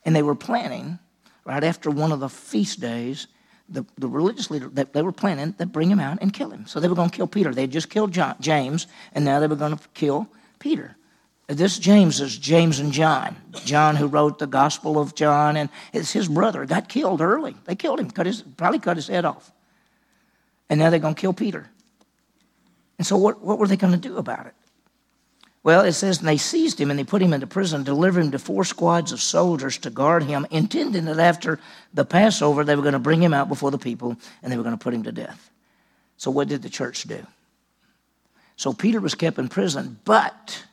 And 0.05 0.15
they 0.15 0.23
were 0.23 0.35
planning, 0.35 0.99
right 1.47 1.65
after 1.65 1.91
one 1.91 2.13
of 2.13 2.21
the 2.21 2.29
feast 2.29 2.81
days, 2.81 3.27
the, 3.71 3.87
the 3.97 4.07
religious 4.07 4.51
leader, 4.51 4.69
they, 4.69 4.85
they 4.85 5.01
were 5.01 5.13
planning 5.13 5.55
to 5.55 5.65
bring 5.65 5.91
him 5.91 6.01
out 6.01 6.19
and 6.21 6.31
kill 6.31 6.51
him. 6.51 6.67
So 6.67 6.79
they 6.79 6.89
were 6.89 6.95
going 6.95 7.09
to 7.09 7.17
kill 7.17 7.27
Peter. 7.27 7.55
They 7.55 7.63
had 7.63 7.73
just 7.73 7.89
killed 7.89 8.13
John, 8.13 8.37
James, 8.39 8.87
and 9.15 9.25
now 9.25 9.41
they 9.41 9.47
were 9.47 9.57
going 9.57 9.79
to 9.79 9.89
kill 9.95 10.29
Peter. 10.59 10.95
This 11.51 11.81
James 11.81 12.21
is 12.21 12.39
James 12.39 12.79
and 12.79 12.93
John. 12.93 13.37
John, 13.65 13.97
who 13.97 14.07
wrote 14.07 14.39
the 14.39 14.47
Gospel 14.47 15.01
of 15.01 15.17
John, 15.17 15.57
and 15.57 15.69
it's 15.93 16.13
his 16.13 16.29
brother, 16.29 16.65
got 16.65 16.89
killed 16.89 17.21
early. 17.21 17.57
They 17.65 17.75
killed 17.75 17.99
him, 17.99 18.09
cut 18.09 18.27
his, 18.27 18.43
probably 18.43 18.79
cut 18.79 18.97
his 18.97 19.09
head 19.09 19.25
off. 19.25 19.51
And 20.69 20.79
now 20.79 20.91
they're 20.91 21.01
going 21.01 21.17
to 21.17 21.21
kill 21.21 21.33
Peter. 21.33 21.69
And 22.99 23.07
so, 23.07 23.17
what, 23.17 23.41
what 23.41 23.59
were 23.59 23.67
they 23.67 23.77
going 23.77 23.93
to 23.93 23.99
do 23.99 24.17
about 24.17 24.47
it? 24.47 24.55
Well, 25.65 25.81
it 25.83 25.93
says, 25.95 26.21
and 26.21 26.29
they 26.29 26.37
seized 26.37 26.81
him 26.81 26.89
and 26.89 26.99
they 26.99 27.05
put 27.05 27.21
him 27.21 27.33
into 27.33 27.49
prison, 27.49 27.83
delivered 27.83 28.25
him 28.25 28.31
to 28.31 28.39
four 28.39 28.65
squads 28.65 29.11
of 29.11 29.21
soldiers 29.21 29.77
to 29.79 29.91
guard 29.91 30.23
him, 30.23 30.47
intending 30.51 31.07
that 31.07 31.19
after 31.19 31.59
the 31.93 32.05
Passover, 32.05 32.63
they 32.63 32.77
were 32.77 32.83
going 32.83 32.93
to 32.93 33.01
bring 33.01 33.21
him 33.21 33.35
out 33.35 33.49
before 33.49 33.73
the 33.73 33.79
people 33.79 34.17
and 34.43 34.53
they 34.53 34.57
were 34.57 34.63
going 34.63 34.79
to 34.79 34.83
put 34.83 34.95
him 34.95 35.03
to 35.03 35.13
death. 35.13 35.51
So, 36.17 36.31
what 36.31 36.49
did 36.49 36.63
the 36.63 36.71
church 36.71 37.03
do? 37.03 37.27
So, 38.55 38.73
Peter 38.73 39.01
was 39.01 39.15
kept 39.15 39.39
in 39.39 39.49
prison, 39.49 39.99
but 40.05 40.65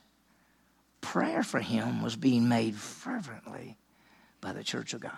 prayer 1.07 1.41
for 1.41 1.59
him 1.59 2.01
was 2.01 2.17
being 2.17 2.49
made 2.49 2.75
fervently 2.75 3.77
by 4.41 4.51
the 4.51 4.63
church 4.63 4.93
of 4.93 4.99
God. 4.99 5.13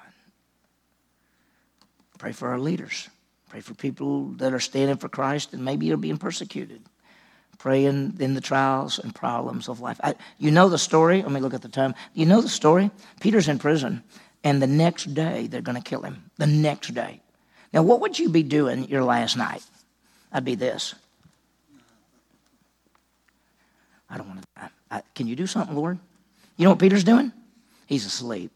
Pray 2.19 2.31
for 2.31 2.49
our 2.49 2.59
leaders. 2.59 3.09
Pray 3.49 3.61
for 3.61 3.73
people 3.73 4.25
that 4.37 4.53
are 4.53 4.59
standing 4.59 4.97
for 4.97 5.09
Christ 5.09 5.51
and 5.51 5.65
maybe 5.65 5.91
are 5.91 5.97
being 5.97 6.17
persecuted. 6.17 6.83
Pray 7.57 7.85
in, 7.85 8.15
in 8.19 8.35
the 8.35 8.41
trials 8.41 8.99
and 8.99 9.15
problems 9.15 9.67
of 9.67 9.81
life. 9.81 9.99
I, 10.03 10.13
you 10.37 10.51
know 10.51 10.69
the 10.69 10.77
story. 10.77 11.23
Let 11.23 11.31
me 11.31 11.39
look 11.39 11.55
at 11.55 11.63
the 11.63 11.69
time. 11.69 11.95
You 12.13 12.27
know 12.27 12.41
the 12.41 12.49
story? 12.49 12.91
Peter's 13.19 13.47
in 13.47 13.57
prison, 13.57 14.03
and 14.43 14.61
the 14.61 14.67
next 14.67 15.13
day 15.15 15.47
they're 15.47 15.61
going 15.61 15.81
to 15.81 15.89
kill 15.89 16.03
him. 16.03 16.29
The 16.37 16.47
next 16.47 16.93
day. 16.93 17.19
Now, 17.73 17.81
what 17.81 17.99
would 18.01 18.19
you 18.19 18.29
be 18.29 18.43
doing 18.43 18.87
your 18.87 19.03
last 19.03 19.37
night? 19.37 19.63
I'd 20.31 20.45
be 20.45 20.55
this. 20.55 20.93
I 24.07 24.17
don't 24.17 24.27
want 24.27 24.41
to 24.41 24.47
die. 24.55 24.69
Can 25.15 25.27
you 25.27 25.35
do 25.35 25.47
something, 25.47 25.75
Lord? 25.75 25.99
You 26.57 26.65
know 26.65 26.71
what 26.71 26.79
Peter's 26.79 27.03
doing? 27.03 27.31
He's 27.85 28.05
asleep. 28.05 28.51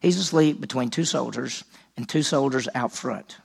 He's 0.00 0.18
asleep 0.18 0.60
between 0.60 0.90
two 0.90 1.04
soldiers 1.04 1.64
and 1.96 2.08
two 2.08 2.22
soldiers 2.22 2.68
out 2.74 2.92
front. 2.92 3.38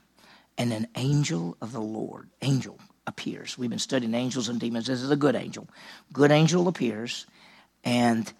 And 0.56 0.72
an 0.72 0.86
angel 0.96 1.56
of 1.60 1.72
the 1.72 1.80
Lord, 1.80 2.28
angel, 2.42 2.78
appears. 3.06 3.58
We've 3.58 3.70
been 3.70 3.78
studying 3.78 4.14
angels 4.14 4.48
and 4.48 4.60
demons. 4.60 4.86
This 4.86 5.02
is 5.02 5.10
a 5.10 5.16
good 5.16 5.34
angel. 5.34 5.68
Good 6.12 6.30
angel 6.30 6.68
appears 6.68 7.26
and 7.84 8.32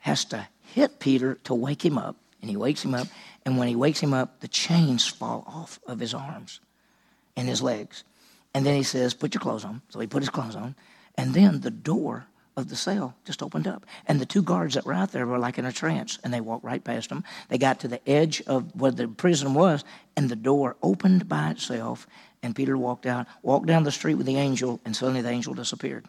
has 0.00 0.24
to 0.26 0.48
hit 0.74 0.98
Peter 0.98 1.34
to 1.44 1.54
wake 1.54 1.84
him 1.84 1.98
up. 1.98 2.16
And 2.40 2.50
he 2.50 2.56
wakes 2.56 2.84
him 2.84 2.94
up. 2.94 3.06
And 3.44 3.58
when 3.58 3.68
he 3.68 3.76
wakes 3.76 4.00
him 4.00 4.14
up, 4.14 4.40
the 4.40 4.48
chains 4.48 5.06
fall 5.06 5.44
off 5.46 5.78
of 5.86 6.00
his 6.00 6.14
arms 6.14 6.60
and 7.36 7.48
his 7.48 7.62
legs. 7.62 8.02
And 8.54 8.66
then 8.66 8.74
he 8.74 8.82
says, 8.82 9.14
Put 9.14 9.34
your 9.34 9.40
clothes 9.40 9.64
on. 9.64 9.82
So 9.90 10.00
he 10.00 10.06
put 10.06 10.22
his 10.22 10.30
clothes 10.30 10.56
on. 10.56 10.74
And 11.16 11.34
then 11.34 11.60
the 11.60 11.70
door 11.70 12.26
of 12.56 12.68
the 12.68 12.76
cell 12.76 13.14
just 13.24 13.42
opened 13.42 13.66
up. 13.66 13.86
And 14.06 14.20
the 14.20 14.26
two 14.26 14.42
guards 14.42 14.74
that 14.74 14.84
were 14.84 14.92
out 14.92 15.12
there 15.12 15.26
were 15.26 15.38
like 15.38 15.58
in 15.58 15.64
a 15.64 15.72
trance, 15.72 16.18
and 16.22 16.32
they 16.32 16.40
walked 16.40 16.64
right 16.64 16.82
past 16.82 17.08
them. 17.08 17.24
They 17.48 17.58
got 17.58 17.80
to 17.80 17.88
the 17.88 18.06
edge 18.08 18.42
of 18.46 18.74
where 18.78 18.90
the 18.90 19.08
prison 19.08 19.54
was, 19.54 19.84
and 20.16 20.28
the 20.28 20.36
door 20.36 20.76
opened 20.82 21.28
by 21.28 21.50
itself. 21.50 22.06
And 22.42 22.54
Peter 22.54 22.76
walked 22.76 23.06
out, 23.06 23.26
walked 23.42 23.66
down 23.66 23.84
the 23.84 23.92
street 23.92 24.16
with 24.16 24.26
the 24.26 24.36
angel, 24.36 24.80
and 24.84 24.94
suddenly 24.94 25.22
the 25.22 25.30
angel 25.30 25.54
disappeared. 25.54 26.06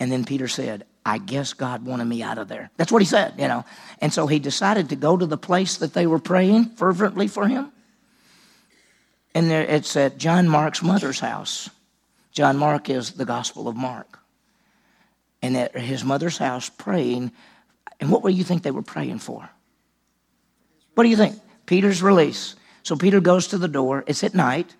And 0.00 0.10
then 0.10 0.24
Peter 0.24 0.48
said, 0.48 0.86
I 1.04 1.18
guess 1.18 1.52
God 1.52 1.84
wanted 1.84 2.06
me 2.06 2.22
out 2.22 2.38
of 2.38 2.48
there. 2.48 2.70
That's 2.76 2.90
what 2.90 3.02
he 3.02 3.06
said, 3.06 3.34
you 3.38 3.48
know. 3.48 3.64
And 4.00 4.12
so 4.12 4.26
he 4.26 4.38
decided 4.38 4.88
to 4.88 4.96
go 4.96 5.16
to 5.16 5.26
the 5.26 5.36
place 5.36 5.76
that 5.78 5.92
they 5.92 6.06
were 6.06 6.18
praying 6.18 6.70
fervently 6.76 7.28
for 7.28 7.46
him. 7.46 7.70
And 9.34 9.50
there, 9.50 9.62
it's 9.62 9.96
at 9.96 10.16
John 10.16 10.48
Mark's 10.48 10.82
mother's 10.82 11.20
house. 11.20 11.68
John 12.32 12.56
Mark 12.56 12.88
is 12.88 13.12
the 13.12 13.24
Gospel 13.24 13.68
of 13.68 13.76
Mark 13.76 14.23
and 15.44 15.58
at 15.58 15.76
his 15.76 16.02
mother's 16.02 16.38
house 16.38 16.70
praying. 16.70 17.30
And 18.00 18.10
what 18.10 18.24
do 18.24 18.30
you 18.30 18.44
think 18.44 18.62
they 18.62 18.70
were 18.70 18.80
praying 18.80 19.18
for? 19.18 19.50
What 20.94 21.04
do 21.04 21.10
you 21.10 21.16
think? 21.16 21.38
Peter's 21.66 22.02
release. 22.02 22.56
So 22.82 22.96
Peter 22.96 23.20
goes 23.20 23.48
to 23.48 23.58
the 23.58 23.68
door. 23.68 24.04
It's 24.06 24.24
at 24.24 24.34
night, 24.34 24.74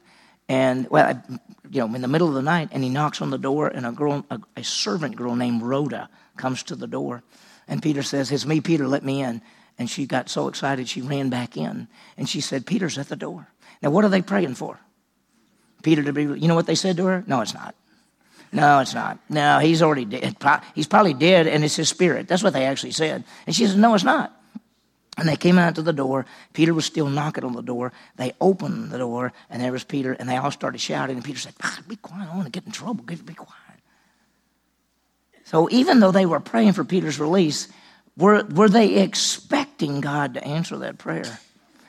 and 0.49 0.89
well, 0.89 1.23
you 1.71 1.81
know, 1.81 1.95
in 1.95 2.01
the 2.01 2.09
middle 2.09 2.29
of 2.29 2.35
the 2.35 2.43
night, 2.43 2.71
and 2.73 2.83
he 2.83 2.89
knocks 2.89 3.21
on 3.21 3.29
the 3.29 3.37
door, 3.37 3.69
and 3.69 3.85
a 3.85 3.93
girl, 3.93 4.25
a, 4.31 4.41
a 4.57 4.65
servant 4.65 5.17
girl 5.17 5.37
named 5.37 5.61
Rhoda, 5.61 6.09
comes 6.39 6.63
to 6.65 6.77
the 6.77 6.87
door, 6.87 7.23
and 7.69 7.83
Peter 7.83 8.03
says, 8.03 8.33
"It's 8.33 8.47
me, 8.47 8.63
Peter. 8.63 8.89
Let 8.89 9.05
me 9.05 9.23
in." 9.23 9.43
And 9.79 9.91
she 9.91 10.07
got 10.07 10.31
so 10.31 10.49
excited 10.49 10.89
she 10.89 11.03
ran 11.03 11.29
back 11.29 11.59
in, 11.59 11.89
and 12.17 12.27
she 12.27 12.41
said, 12.41 12.65
"Peter's 12.65 12.97
at 12.97 13.09
the 13.11 13.17
door." 13.17 13.49
Now, 13.83 13.91
what 13.91 14.05
are 14.05 14.11
they 14.11 14.23
praying 14.23 14.55
for? 14.55 14.81
Peter 15.83 16.03
to 16.03 16.13
be. 16.15 16.23
You 16.23 16.49
know 16.49 16.55
what 16.55 16.67
they 16.67 16.75
said 16.75 16.97
to 16.97 17.05
her? 17.05 17.23
No, 17.27 17.43
it's 17.43 17.53
not. 17.53 17.75
No, 18.55 18.79
it's 18.79 18.95
not. 18.95 19.19
No, 19.29 19.59
he's 19.59 19.83
already 19.83 20.05
dead. 20.05 20.37
He's 20.75 20.87
probably 20.87 21.13
dead, 21.13 21.49
and 21.49 21.65
it's 21.65 21.75
his 21.75 21.89
spirit. 21.89 22.29
That's 22.29 22.43
what 22.43 22.53
they 22.53 22.65
actually 22.65 22.93
said. 22.93 23.25
And 23.47 23.55
she 23.55 23.67
said, 23.67 23.79
No, 23.79 23.95
it's 23.95 24.05
not. 24.05 24.33
And 25.19 25.29
they 25.29 25.37
came 25.37 25.59
out 25.59 25.75
to 25.75 25.83
the 25.83 25.93
door. 25.93 26.25
Peter 26.53 26.73
was 26.73 26.85
still 26.85 27.09
knocking 27.09 27.45
on 27.45 27.53
the 27.53 27.63
door. 27.63 27.93
They 28.17 28.33
opened 28.41 28.91
the 28.91 28.99
door, 28.99 29.33
and 29.51 29.61
there 29.61 29.73
was 29.73 29.83
Peter, 29.83 30.13
and 30.13 30.29
they 30.29 30.37
all 30.37 30.53
started 30.53 30.81
shouting. 30.81 31.17
And 31.17 31.25
Peter 31.25 31.39
said, 31.39 31.55
ah, 31.63 31.81
Be 31.89 31.97
quiet. 31.97 32.29
I 32.31 32.35
want 32.37 32.47
to 32.47 32.53
get 32.53 32.65
in 32.65 32.73
trouble. 32.73 33.05
Be 33.05 33.17
quiet. 33.17 33.51
So 35.45 35.69
even 35.71 35.99
though 35.99 36.13
they 36.13 36.27
were 36.27 36.41
praying 36.41 36.73
for 36.75 36.85
Peter's 36.85 37.19
release, 37.19 37.69
were, 38.17 38.45
were 38.45 38.69
they 38.69 39.03
expecting 39.03 40.01
God 40.01 40.35
to 40.35 40.45
answer 40.45 40.79
that 40.79 40.99
prayer? 40.99 41.39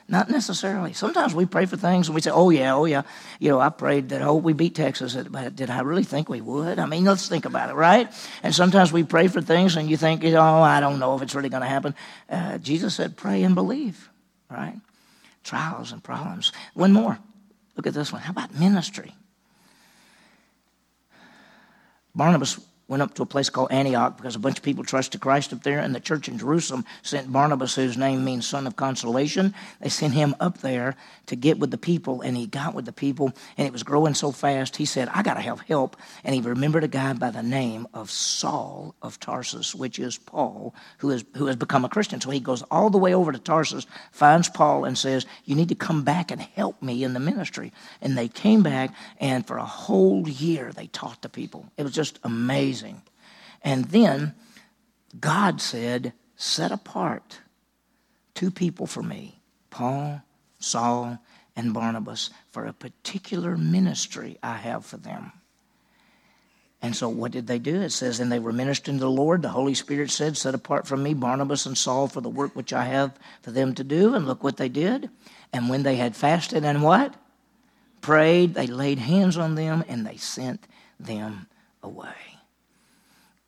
Not 0.08 0.30
necessarily. 0.30 0.92
Sometimes 0.92 1.34
we 1.34 1.46
pray 1.46 1.66
for 1.66 1.76
things 1.76 2.06
and 2.06 2.14
we 2.14 2.20
say, 2.20 2.30
oh, 2.30 2.50
yeah, 2.50 2.76
oh, 2.76 2.84
yeah. 2.84 3.02
You 3.40 3.48
know, 3.48 3.60
I 3.60 3.70
prayed 3.70 4.10
that, 4.10 4.22
oh, 4.22 4.36
we 4.36 4.52
beat 4.52 4.76
Texas, 4.76 5.16
but 5.16 5.56
did 5.56 5.68
I 5.68 5.80
really 5.80 6.04
think 6.04 6.28
we 6.28 6.40
would? 6.40 6.78
I 6.78 6.86
mean, 6.86 7.04
let's 7.04 7.28
think 7.28 7.44
about 7.44 7.70
it, 7.70 7.74
right? 7.74 8.08
And 8.44 8.54
sometimes 8.54 8.92
we 8.92 9.02
pray 9.02 9.26
for 9.26 9.40
things 9.40 9.74
and 9.74 9.90
you 9.90 9.96
think, 9.96 10.22
oh, 10.24 10.40
I 10.40 10.78
don't 10.78 11.00
know 11.00 11.16
if 11.16 11.22
it's 11.22 11.34
really 11.34 11.48
going 11.48 11.62
to 11.62 11.68
happen. 11.68 11.94
Uh, 12.30 12.58
Jesus 12.58 12.94
said, 12.94 13.16
pray 13.16 13.42
and 13.42 13.56
believe, 13.56 14.08
right? 14.48 14.76
Trials 15.42 15.90
and 15.90 16.02
problems. 16.04 16.52
One 16.74 16.92
more. 16.92 17.18
Look 17.76 17.88
at 17.88 17.94
this 17.94 18.12
one. 18.12 18.22
How 18.22 18.30
about 18.30 18.54
ministry? 18.54 19.12
Barnabas 22.14 22.60
went 22.88 23.02
up 23.02 23.14
to 23.14 23.22
a 23.22 23.26
place 23.26 23.50
called 23.50 23.72
Antioch 23.72 24.16
because 24.16 24.36
a 24.36 24.38
bunch 24.38 24.58
of 24.58 24.62
people 24.62 24.84
trusted 24.84 25.20
Christ 25.20 25.52
up 25.52 25.62
there, 25.62 25.80
and 25.80 25.94
the 25.94 26.00
church 26.00 26.28
in 26.28 26.38
Jerusalem 26.38 26.84
sent 27.02 27.32
Barnabas, 27.32 27.74
whose 27.74 27.96
name 27.96 28.24
means 28.24 28.46
son 28.46 28.66
of 28.66 28.76
consolation. 28.76 29.54
They 29.80 29.88
sent 29.88 30.14
him 30.14 30.36
up 30.38 30.58
there 30.58 30.96
to 31.26 31.36
get 31.36 31.58
with 31.58 31.72
the 31.72 31.78
people, 31.78 32.20
and 32.20 32.36
he 32.36 32.46
got 32.46 32.74
with 32.74 32.84
the 32.84 32.92
people, 32.92 33.32
and 33.58 33.66
it 33.66 33.72
was 33.72 33.82
growing 33.82 34.14
so 34.14 34.30
fast. 34.30 34.76
He 34.76 34.84
said, 34.84 35.08
I 35.12 35.22
got 35.22 35.34
to 35.34 35.40
have 35.40 35.60
help. 35.62 35.96
And 36.22 36.34
he 36.34 36.40
remembered 36.40 36.84
a 36.84 36.88
guy 36.88 37.12
by 37.14 37.30
the 37.30 37.42
name 37.42 37.88
of 37.92 38.10
Saul 38.10 38.94
of 39.02 39.18
Tarsus, 39.18 39.74
which 39.74 39.98
is 39.98 40.18
Paul, 40.18 40.72
who, 40.98 41.10
is, 41.10 41.24
who 41.36 41.46
has 41.46 41.56
become 41.56 41.84
a 41.84 41.88
Christian. 41.88 42.20
So 42.20 42.30
he 42.30 42.40
goes 42.40 42.62
all 42.70 42.90
the 42.90 42.98
way 42.98 43.14
over 43.14 43.32
to 43.32 43.38
Tarsus, 43.38 43.86
finds 44.12 44.48
Paul, 44.48 44.84
and 44.84 44.96
says, 44.96 45.26
You 45.44 45.56
need 45.56 45.70
to 45.70 45.74
come 45.74 46.04
back 46.04 46.30
and 46.30 46.40
help 46.40 46.80
me 46.80 47.02
in 47.02 47.14
the 47.14 47.20
ministry. 47.20 47.72
And 48.00 48.16
they 48.16 48.28
came 48.28 48.62
back, 48.62 48.94
and 49.18 49.44
for 49.44 49.56
a 49.56 49.64
whole 49.64 50.28
year, 50.28 50.70
they 50.72 50.86
taught 50.86 51.22
the 51.22 51.28
people. 51.28 51.66
It 51.76 51.82
was 51.82 51.92
just 51.92 52.20
amazing 52.22 52.75
amazing. 52.82 53.02
And 53.62 53.86
then 53.86 54.34
God 55.18 55.60
said, 55.60 56.12
Set 56.36 56.70
apart 56.70 57.40
two 58.34 58.50
people 58.50 58.86
for 58.86 59.02
me 59.02 59.40
Paul, 59.70 60.22
Saul, 60.58 61.18
and 61.54 61.72
Barnabas 61.72 62.30
for 62.50 62.66
a 62.66 62.72
particular 62.72 63.56
ministry 63.56 64.38
I 64.42 64.56
have 64.56 64.84
for 64.84 64.98
them. 64.98 65.32
And 66.82 66.94
so, 66.94 67.08
what 67.08 67.32
did 67.32 67.46
they 67.46 67.58
do? 67.58 67.80
It 67.80 67.90
says, 67.90 68.20
And 68.20 68.30
they 68.30 68.38
were 68.38 68.52
ministering 68.52 68.98
to 68.98 69.04
the 69.04 69.10
Lord. 69.10 69.42
The 69.42 69.48
Holy 69.48 69.74
Spirit 69.74 70.10
said, 70.10 70.36
Set 70.36 70.54
apart 70.54 70.86
from 70.86 71.02
me 71.02 71.14
Barnabas 71.14 71.66
and 71.66 71.76
Saul 71.76 72.06
for 72.06 72.20
the 72.20 72.28
work 72.28 72.54
which 72.54 72.72
I 72.72 72.84
have 72.84 73.18
for 73.42 73.50
them 73.50 73.74
to 73.74 73.84
do. 73.84 74.14
And 74.14 74.26
look 74.26 74.44
what 74.44 74.58
they 74.58 74.68
did. 74.68 75.08
And 75.52 75.70
when 75.70 75.82
they 75.82 75.96
had 75.96 76.14
fasted 76.14 76.64
and 76.64 76.82
what? 76.82 77.14
Prayed, 78.02 78.54
they 78.54 78.66
laid 78.66 78.98
hands 78.98 79.38
on 79.38 79.54
them 79.54 79.82
and 79.88 80.06
they 80.06 80.18
sent 80.18 80.66
them 81.00 81.48
away 81.82 82.35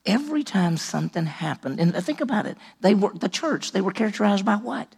every 0.08 0.42
time 0.42 0.76
something 0.76 1.26
happened, 1.26 1.78
and 1.78 1.94
think 2.04 2.20
about 2.20 2.46
it, 2.46 2.56
they 2.80 2.94
were 2.94 3.12
the 3.14 3.28
church. 3.28 3.70
They 3.70 3.80
were 3.80 3.92
characterized 3.92 4.44
by 4.44 4.56
what? 4.56 4.88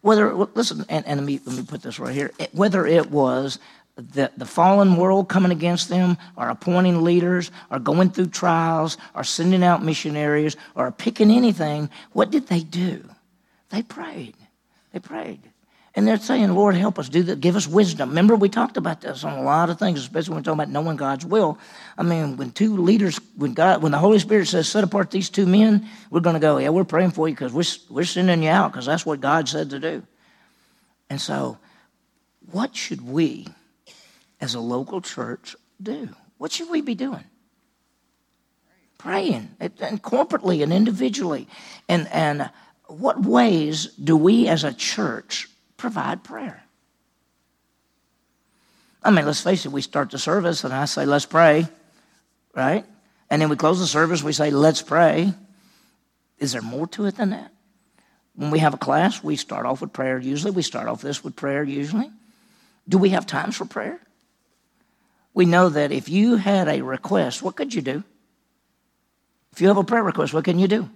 Whether 0.00 0.32
listen, 0.32 0.86
and, 0.88 1.06
and 1.06 1.20
let 1.20 1.26
me 1.26 1.40
let 1.44 1.56
me 1.56 1.64
put 1.64 1.82
this 1.82 1.98
right 1.98 2.14
here. 2.14 2.30
Whether 2.52 2.86
it 2.86 3.10
was 3.10 3.58
the, 3.96 4.30
the 4.36 4.46
fallen 4.46 4.96
world 4.96 5.28
coming 5.28 5.52
against 5.52 5.90
them, 5.90 6.16
or 6.36 6.48
appointing 6.48 7.02
leaders, 7.02 7.50
or 7.70 7.78
going 7.78 8.10
through 8.10 8.28
trials, 8.28 8.96
or 9.14 9.24
sending 9.24 9.62
out 9.62 9.84
missionaries, 9.84 10.56
or 10.74 10.90
picking 10.90 11.30
anything, 11.30 11.90
what 12.12 12.30
did 12.30 12.46
they 12.46 12.60
do? 12.60 13.04
They 13.68 13.82
prayed. 13.82 14.36
They 14.92 15.00
prayed. 15.00 15.49
And 15.94 16.06
they're 16.06 16.18
saying, 16.18 16.54
Lord, 16.54 16.76
help 16.76 17.00
us 17.00 17.08
do 17.08 17.24
that. 17.24 17.40
Give 17.40 17.56
us 17.56 17.66
wisdom. 17.66 18.10
Remember, 18.10 18.36
we 18.36 18.48
talked 18.48 18.76
about 18.76 19.00
this 19.00 19.24
on 19.24 19.36
a 19.36 19.42
lot 19.42 19.70
of 19.70 19.78
things, 19.78 19.98
especially 19.98 20.30
when 20.30 20.38
we're 20.38 20.44
talking 20.44 20.60
about 20.60 20.68
knowing 20.68 20.96
God's 20.96 21.26
will. 21.26 21.58
I 21.98 22.04
mean, 22.04 22.36
when 22.36 22.52
two 22.52 22.76
leaders, 22.76 23.18
when 23.36 23.54
God, 23.54 23.82
when 23.82 23.90
the 23.90 23.98
Holy 23.98 24.20
Spirit 24.20 24.46
says, 24.46 24.68
set 24.68 24.84
apart 24.84 25.10
these 25.10 25.28
two 25.28 25.46
men, 25.46 25.88
we're 26.10 26.20
going 26.20 26.34
to 26.34 26.40
go, 26.40 26.58
yeah, 26.58 26.68
we're 26.68 26.84
praying 26.84 27.10
for 27.10 27.28
you 27.28 27.34
because 27.34 27.52
we're, 27.52 27.64
we're 27.92 28.04
sending 28.04 28.44
you 28.44 28.50
out 28.50 28.70
because 28.70 28.86
that's 28.86 29.04
what 29.04 29.20
God 29.20 29.48
said 29.48 29.70
to 29.70 29.80
do. 29.80 30.04
And 31.08 31.20
so, 31.20 31.58
what 32.52 32.76
should 32.76 33.00
we, 33.00 33.48
as 34.40 34.54
a 34.54 34.60
local 34.60 35.00
church, 35.00 35.56
do? 35.82 36.08
What 36.38 36.52
should 36.52 36.70
we 36.70 36.82
be 36.82 36.94
doing? 36.94 37.24
Praying, 38.96 39.50
and 39.58 40.02
corporately 40.02 40.62
and 40.62 40.72
individually. 40.72 41.48
And, 41.88 42.06
and 42.08 42.48
what 42.86 43.20
ways 43.22 43.86
do 43.86 44.16
we 44.16 44.46
as 44.46 44.62
a 44.62 44.72
church 44.72 45.48
provide 45.80 46.22
prayer. 46.22 46.62
I 49.02 49.10
mean, 49.10 49.24
let's 49.24 49.40
face 49.40 49.64
it, 49.64 49.72
we 49.72 49.80
start 49.80 50.10
the 50.10 50.18
service 50.18 50.62
and 50.62 50.74
I 50.74 50.84
say, 50.84 51.06
let's 51.06 51.26
pray, 51.26 51.66
right? 52.54 52.84
And 53.30 53.40
then 53.40 53.48
we 53.48 53.56
close 53.56 53.80
the 53.80 53.86
service, 53.86 54.22
we 54.22 54.32
say, 54.32 54.50
let's 54.50 54.82
pray. 54.82 55.32
Is 56.38 56.52
there 56.52 56.62
more 56.62 56.86
to 56.88 57.06
it 57.06 57.16
than 57.16 57.30
that? 57.30 57.52
When 58.34 58.50
we 58.50 58.58
have 58.60 58.74
a 58.74 58.78
class, 58.78 59.22
we 59.22 59.36
start 59.36 59.66
off 59.66 59.80
with 59.80 59.92
prayer 59.92 60.18
usually. 60.18 60.52
We 60.52 60.62
start 60.62 60.88
off 60.88 61.02
this 61.02 61.24
with 61.24 61.36
prayer 61.36 61.62
usually. 61.62 62.10
Do 62.88 62.98
we 62.98 63.10
have 63.10 63.26
times 63.26 63.56
for 63.56 63.64
prayer? 63.64 64.00
We 65.34 65.46
know 65.46 65.68
that 65.68 65.92
if 65.92 66.08
you 66.08 66.36
had 66.36 66.68
a 66.68 66.82
request, 66.82 67.42
what 67.42 67.56
could 67.56 67.74
you 67.74 67.82
do? 67.82 68.02
If 69.52 69.60
you 69.60 69.68
have 69.68 69.76
a 69.76 69.84
prayer 69.84 70.02
request, 70.02 70.32
what 70.32 70.44
can 70.44 70.58
you 70.58 70.68
do? 70.68 70.88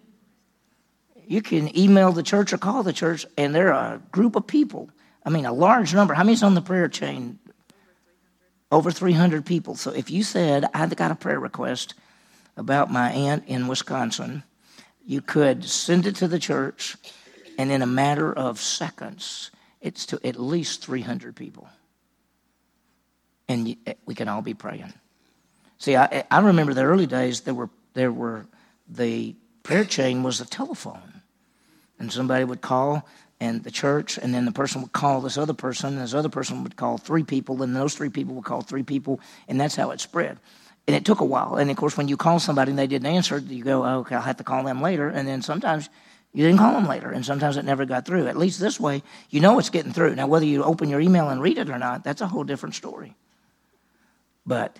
You 1.26 1.42
can 1.42 1.76
email 1.76 2.12
the 2.12 2.22
church 2.22 2.52
or 2.52 2.58
call 2.58 2.82
the 2.82 2.92
church, 2.92 3.26
and 3.37 3.54
there 3.54 3.72
are 3.72 3.94
a 3.94 3.98
group 4.10 4.37
of 4.37 4.46
people. 4.46 4.90
I 5.24 5.30
mean, 5.30 5.46
a 5.46 5.52
large 5.52 5.94
number. 5.94 6.14
How 6.14 6.24
many's 6.24 6.42
on 6.42 6.54
the 6.54 6.60
prayer 6.60 6.88
chain? 6.88 7.38
Over 8.70 8.90
300 8.90 9.46
people. 9.46 9.76
So 9.76 9.90
if 9.90 10.10
you 10.10 10.22
said, 10.22 10.66
I've 10.74 10.94
got 10.96 11.10
a 11.10 11.14
prayer 11.14 11.40
request 11.40 11.94
about 12.56 12.90
my 12.90 13.10
aunt 13.10 13.44
in 13.46 13.68
Wisconsin, 13.68 14.42
you 15.06 15.20
could 15.20 15.64
send 15.64 16.06
it 16.06 16.16
to 16.16 16.28
the 16.28 16.38
church, 16.38 16.96
and 17.58 17.70
in 17.70 17.82
a 17.82 17.87
matter 17.87 18.32
of 18.32 18.60
seconds, 18.60 19.50
it's 19.80 20.06
to 20.06 20.26
at 20.26 20.40
least 20.40 20.84
300 20.84 21.37
people. 21.37 21.68
And 23.48 23.76
eh, 23.87 23.94
we 24.06 24.14
can 24.14 24.28
all 24.28 24.42
be 24.42 24.54
praying. 24.54 24.92
See, 25.78 25.96
I, 25.96 26.06
eh, 26.06 26.22
I 26.30 26.40
remember 26.40 26.72
the 26.72 26.84
early 26.84 27.06
days, 27.06 27.42
there 27.42 27.54
were, 27.54 27.68
there 27.92 28.10
were 28.10 28.46
the 28.88 29.37
prayer 29.64 29.85
chain 29.85 30.22
was 30.22 30.38
the 30.38 30.44
telephone 30.44 31.22
and 31.98 32.12
somebody 32.12 32.44
would 32.44 32.61
call 32.61 33.05
and 33.40 33.64
the 33.64 33.70
church, 33.70 34.16
and 34.16 34.33
then 34.33 34.44
the 34.44 34.53
person 34.53 34.81
would 34.81 34.92
call 34.92 35.20
this 35.20 35.37
other 35.37 35.53
person, 35.53 35.94
and 35.94 36.03
this 36.03 36.14
other 36.14 36.29
person 36.29 36.62
would 36.62 36.77
call 36.77 36.98
three 36.98 37.24
people, 37.24 37.62
and 37.62 37.74
those 37.74 37.94
three 37.94 38.09
people 38.09 38.35
would 38.35 38.44
call 38.44 38.62
three 38.62 38.85
people, 38.85 39.20
and 39.48 39.61
that's 39.61 39.74
how 39.74 39.90
it 39.90 40.00
spread. 40.00 40.38
And 40.87 40.94
it 40.94 41.05
took 41.05 41.20
a 41.20 41.24
while. 41.24 41.57
And 41.57 41.70
of 41.70 41.77
course, 41.77 41.96
when 41.96 42.09
you 42.09 42.16
call 42.16 42.38
somebody 42.38 42.70
and 42.70 42.79
they 42.79 42.87
didn't 42.87 43.07
answer, 43.07 43.38
you 43.38 43.64
go, 43.64 43.85
oh, 43.85 43.98
okay, 44.00 44.14
I'll 44.14 44.22
have 44.22 44.37
to 44.37 44.44
call 44.44 44.62
them 44.62 44.81
later. 44.81 45.09
And 45.09 45.27
then 45.27 45.42
sometimes 45.42 45.88
you 46.33 46.44
didn't 46.44 46.59
call 46.59 46.74
them 46.74 46.87
later, 46.87 47.11
and 47.11 47.24
sometimes 47.24 47.57
it 47.57 47.64
never 47.64 47.85
got 47.85 48.07
through. 48.07 48.29
At 48.29 48.37
least 48.37 48.61
this 48.61 48.79
way, 48.79 49.03
you 49.31 49.40
know 49.40 49.59
it's 49.59 49.70
getting 49.70 49.92
through. 49.92 50.14
Now, 50.14 50.27
whether 50.27 50.46
you 50.46 50.62
open 50.62 50.88
your 50.88 51.00
email 51.00 51.29
and 51.29 51.42
read 51.42 51.59
it 51.59 51.70
or 51.70 51.79
not, 51.79 52.05
that's 52.05 52.20
a 52.20 52.29
whole 52.29 52.44
different 52.44 52.74
story. 52.74 53.14
But 54.46 54.79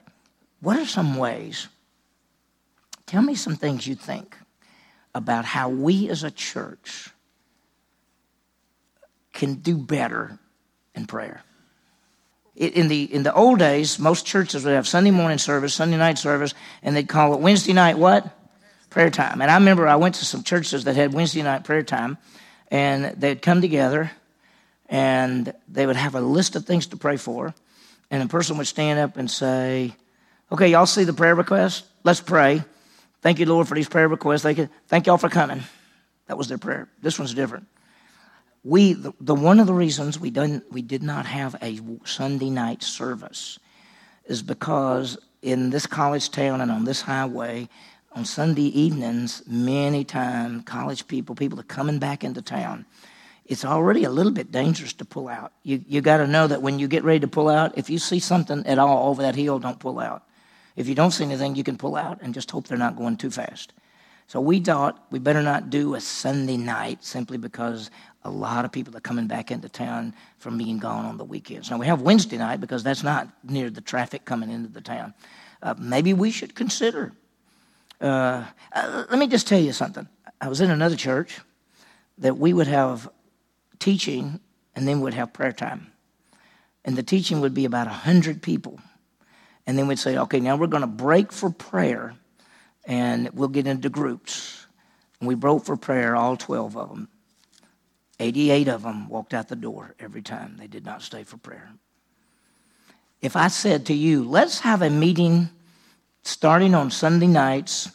what 0.61 0.79
are 0.79 0.87
some 0.87 1.17
ways? 1.17 1.69
Tell 3.07 3.23
me 3.23 3.35
some 3.35 3.57
things 3.57 3.87
you 3.87 3.95
think 3.95 4.37
about 5.15 5.45
how 5.45 5.69
we 5.69 6.09
as 6.09 6.25
a 6.25 6.31
church 6.31 7.11
can 9.33 9.55
do 9.55 9.77
better 9.77 10.39
in 10.95 11.07
prayer. 11.07 11.43
In 12.57 12.87
the, 12.87 13.03
in 13.03 13.25
the 13.25 13.35
old 13.35 13.59
days, 13.59 13.99
most 13.99 14.27
churches 14.27 14.65
would 14.65 14.75
have 14.75 14.87
Sunday 14.87 15.11
morning 15.11 15.39
service, 15.39 15.75
Sunday 15.75 15.97
night 15.97 16.19
service, 16.19 16.55
and 16.83 16.95
they'd 16.95 17.09
call 17.09 17.35
it 17.35 17.41
Wednesday 17.41 17.73
night 17.73 17.99
what? 17.99 18.31
Prayer 18.91 19.11
time. 19.11 19.43
And 19.43 19.51
I 19.51 19.55
remember 19.55 19.89
I 19.89 19.97
went 19.97 20.15
to 20.17 20.25
some 20.25 20.45
churches 20.45 20.85
that 20.85 20.95
had 20.95 21.13
Wednesday 21.13 21.43
night 21.43 21.65
prayer 21.65 21.83
time, 21.83 22.17
and 22.71 23.07
they'd 23.21 23.43
come 23.43 23.61
together 23.61 24.13
and 24.89 25.53
they 25.69 25.87
would 25.87 25.97
have 25.97 26.15
a 26.15 26.21
list 26.21 26.55
of 26.55 26.65
things 26.65 26.87
to 26.89 26.97
pray 26.97 27.17
for. 27.17 27.55
And 28.11 28.23
a 28.23 28.29
person 28.29 28.57
would 28.59 28.67
stand 28.67 29.01
up 29.01 29.17
and 29.17 29.29
say, 29.31 29.95
Okay, 30.53 30.69
y'all 30.69 30.87
see 30.87 31.05
the 31.05 31.13
prayer 31.13 31.35
request? 31.35 31.85
Let's 32.05 32.21
pray. 32.21 32.63
Thank 33.25 33.41
you, 33.41 33.47
Lord, 33.47 33.67
for 33.67 33.75
these 33.75 33.89
prayer 33.89 34.07
requests. 34.07 34.43
Thank 34.43 34.59
you. 34.59 34.69
Thank 34.87 35.09
y'all 35.09 35.19
for 35.19 35.29
coming. 35.29 35.65
That 36.29 36.39
was 36.39 36.47
their 36.47 36.59
prayer. 36.59 36.89
This 37.03 37.19
one's 37.19 37.35
different 37.35 37.67
we 38.65 38.95
the, 38.95 39.13
the, 39.21 39.35
one 39.35 39.61
of 39.61 39.67
the 39.67 39.75
reasons 39.75 40.19
we 40.19 40.31
didn't 40.31 40.65
we 40.73 40.81
did 40.81 41.03
not 41.03 41.27
have 41.27 41.55
a 41.63 41.79
Sunday 42.05 42.49
night 42.49 42.83
service 42.83 43.59
is 44.25 44.43
because 44.43 45.19
in 45.43 45.69
this 45.69 45.87
college 45.87 46.31
town 46.31 46.63
and 46.63 46.71
on 46.71 46.85
this 46.85 47.03
highway 47.03 47.69
on 48.15 48.25
Sunday 48.25 48.69
evenings, 48.79 49.43
many 49.47 50.05
times 50.05 50.63
college 50.65 51.07
people, 51.09 51.35
people 51.35 51.59
are 51.59 51.65
coming 51.65 51.99
back 51.99 52.23
into 52.23 52.41
town. 52.41 52.87
It's 53.45 53.65
already 53.65 54.05
a 54.05 54.11
little 54.11 54.31
bit 54.33 54.53
dangerous 54.53 54.93
to 54.95 55.05
pull 55.05 55.29
out. 55.29 55.53
You 55.63 55.85
you 55.87 56.01
got 56.01 56.19
to 56.19 56.27
know 56.27 56.47
that 56.47 56.63
when 56.63 56.79
you 56.79 56.89
get 56.89 57.05
ready 57.05 57.21
to 57.21 57.29
pull 57.29 57.49
out, 57.49 57.77
if 57.77 57.91
you 57.91 57.99
see 57.99 58.19
something 58.19 58.65
at 58.67 58.79
all 58.79 59.11
over 59.11 59.21
that 59.23 59.35
hill, 59.35 59.59
don't 59.59 59.79
pull 59.79 59.99
out. 59.99 60.23
If 60.77 60.89
you 60.89 60.95
don't 60.95 61.13
see 61.13 61.25
anything, 61.25 61.55
you 61.55 61.65
can 61.65 61.77
pull 61.77 61.97
out 61.97 62.19
and 62.21 62.35
just 62.35 62.51
hope 62.51 62.67
they're 62.67 62.79
not 62.79 62.97
going 62.97 63.17
too 63.17 63.31
fast. 63.31 63.73
So 64.27 64.41
we 64.41 64.59
thought 64.59 65.05
we 65.11 65.19
better 65.19 65.43
not 65.43 65.71
do 65.71 65.95
a 65.95 66.01
Sunday 66.01 66.57
night 66.57 67.05
simply 67.05 67.37
because 67.37 67.91
a 68.25 68.31
lot 68.31 68.65
of 68.65 68.73
people 68.73 68.97
are 68.97 69.01
coming 69.01 69.27
back 69.27 69.51
into 69.51 69.69
town 69.69 70.15
from 70.39 70.57
being 70.57 70.79
gone 70.79 71.05
on 71.05 71.19
the 71.19 71.25
weekends. 71.25 71.71
Now 71.71 71.79
we 71.79 71.87
have 71.87 72.01
Wednesday 72.01 72.39
night 72.39 72.61
because 72.61 72.83
that's 72.83 73.03
not 73.03 73.29
near 73.45 73.69
the 73.69 73.83
traffic 73.83 74.25
coming 74.25 74.51
into 74.51 74.69
the 74.69 74.81
town. 74.81 75.13
Uh, 75.63 75.75
maybe 75.79 76.15
we 76.15 76.31
should 76.31 76.55
consider. 76.55 77.13
Uh, 78.01 78.45
uh, 78.73 79.05
let 79.11 79.19
me 79.19 79.27
just 79.27 79.47
tell 79.47 79.61
you 79.61 79.73
something. 79.73 80.09
I 80.41 80.49
was 80.49 80.61
in 80.61 80.71
another 80.71 80.97
church 80.97 81.41
that 82.19 82.39
we 82.39 82.53
would 82.53 82.67
have 82.67 83.09
teaching 83.79 84.41
and 84.75 84.89
then 84.89 85.01
we'd 85.01 85.15
have 85.15 85.33
prayer 85.33 85.53
time. 85.53 85.93
And 86.85 86.97
the 86.97 87.03
teaching 87.03 87.41
would 87.41 87.55
be 87.55 87.65
about 87.65 87.87
100 87.87 88.43
people. 88.43 88.81
And 89.67 89.79
then 89.79 89.87
we'd 89.87 89.99
say, 89.99 90.19
okay, 90.19 90.41
now 90.41 90.57
we're 90.57 90.67
going 90.67 90.83
to 90.83 90.87
break 90.87 91.33
for 91.33 91.51
prayer 91.51 92.15
and 92.85 93.31
we'll 93.31 93.49
get 93.49 93.67
into 93.67 93.89
groups. 93.89 94.67
And 95.21 95.29
we 95.29 95.35
broke 95.35 95.65
for 95.65 95.77
prayer, 95.77 96.15
all 96.15 96.37
12 96.37 96.77
of 96.77 96.89
them. 96.91 97.09
88 98.21 98.69
of 98.69 98.83
them 98.83 99.09
walked 99.09 99.35
out 99.35 99.49
the 99.49 99.57
door 99.57 99.95
every 99.99 100.23
time. 100.23 100.57
They 100.59 100.67
did 100.67 100.85
not 100.85 101.03
stay 101.03 101.25
for 101.25 101.37
prayer. 101.37 101.71
If 103.21 103.37
I 103.37 103.49
said 103.49 103.87
to 103.87 103.95
you, 103.95 104.23
let's 104.23 104.61
have 104.61 104.83
a 104.83 104.91
meeting 104.91 105.49
starting 106.23 106.75
on 106.75 106.91
Sunday 106.91 107.27
nights 107.27 107.91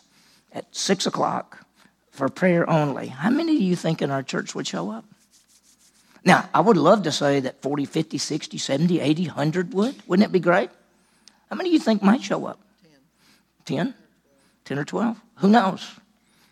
at 0.52 0.76
6 0.76 1.06
o'clock 1.06 1.66
for 2.10 2.30
prayer 2.30 2.68
only, 2.70 3.08
how 3.08 3.30
many 3.30 3.58
do 3.58 3.64
you 3.64 3.76
think 3.76 4.02
in 4.02 4.12
our 4.12 4.24
church 4.24 4.56
would 4.56 4.68
show 4.68 4.92
up? 4.92 5.06
Now, 6.26 6.50
I 6.54 6.60
would 6.60 6.78
love 6.78 7.04
to 7.04 7.12
say 7.12 7.40
that 7.42 7.62
40, 7.62 7.86
50, 7.86 8.18
60, 8.18 8.58
70, 8.58 9.00
80, 9.00 9.28
100 9.28 9.74
would. 9.74 9.96
Wouldn't 10.08 10.28
it 10.28 10.32
be 10.32 10.40
great? 10.40 10.70
How 11.50 11.56
many 11.56 11.70
do 11.70 11.74
you 11.74 11.80
think 11.80 12.04
might 12.04 12.22
show 12.22 12.46
up? 12.46 12.60
10. 13.66 13.78
10? 13.78 13.94
10 14.66 14.80
or 14.80 14.86
12? 14.86 15.22
Who 15.36 15.50
knows? 15.50 16.00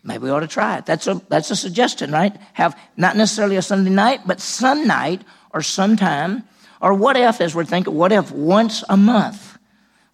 Maybe 0.04 0.24
we 0.24 0.30
ought 0.30 0.40
to 0.40 0.48
try 0.48 0.78
it. 0.78 0.86
That's 0.86 1.06
a, 1.08 1.22
that's 1.28 1.52
a 1.52 1.56
suggestion, 1.56 2.12
right? 2.12 2.36
Have 2.54 2.80
not 2.96 3.18
necessarily 3.18 3.58
a 3.58 3.62
Sunday 3.62 3.90
night, 3.90 4.22
but 4.26 4.40
some 4.40 4.88
night 4.88 5.22
or 5.54 5.62
sometime. 5.62 6.44
Or 6.82 6.94
what 6.94 7.18
if, 7.18 7.42
as 7.42 7.54
we're 7.54 7.66
thinking, 7.66 7.94
what 7.94 8.12
if 8.12 8.32
once 8.32 8.84
a 8.88 8.96
month 8.96 9.58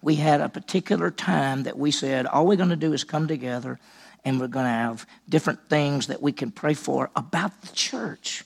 we 0.02 0.16
had 0.16 0.40
a 0.40 0.48
particular 0.48 1.10
time 1.10 1.62
that 1.62 1.78
we 1.78 1.90
said, 1.90 2.26
all 2.26 2.46
we're 2.46 2.56
going 2.56 2.70
to 2.70 2.76
do 2.76 2.92
is 2.92 3.04
come 3.04 3.28
together 3.28 3.78
and 4.24 4.40
we're 4.40 4.48
going 4.48 4.64
to 4.64 4.70
have 4.70 5.06
different 5.28 5.68
things 5.68 6.08
that 6.08 6.20
we 6.20 6.32
can 6.32 6.50
pray 6.50 6.74
for 6.74 7.10
about 7.14 7.62
the 7.62 7.72
church. 7.72 8.44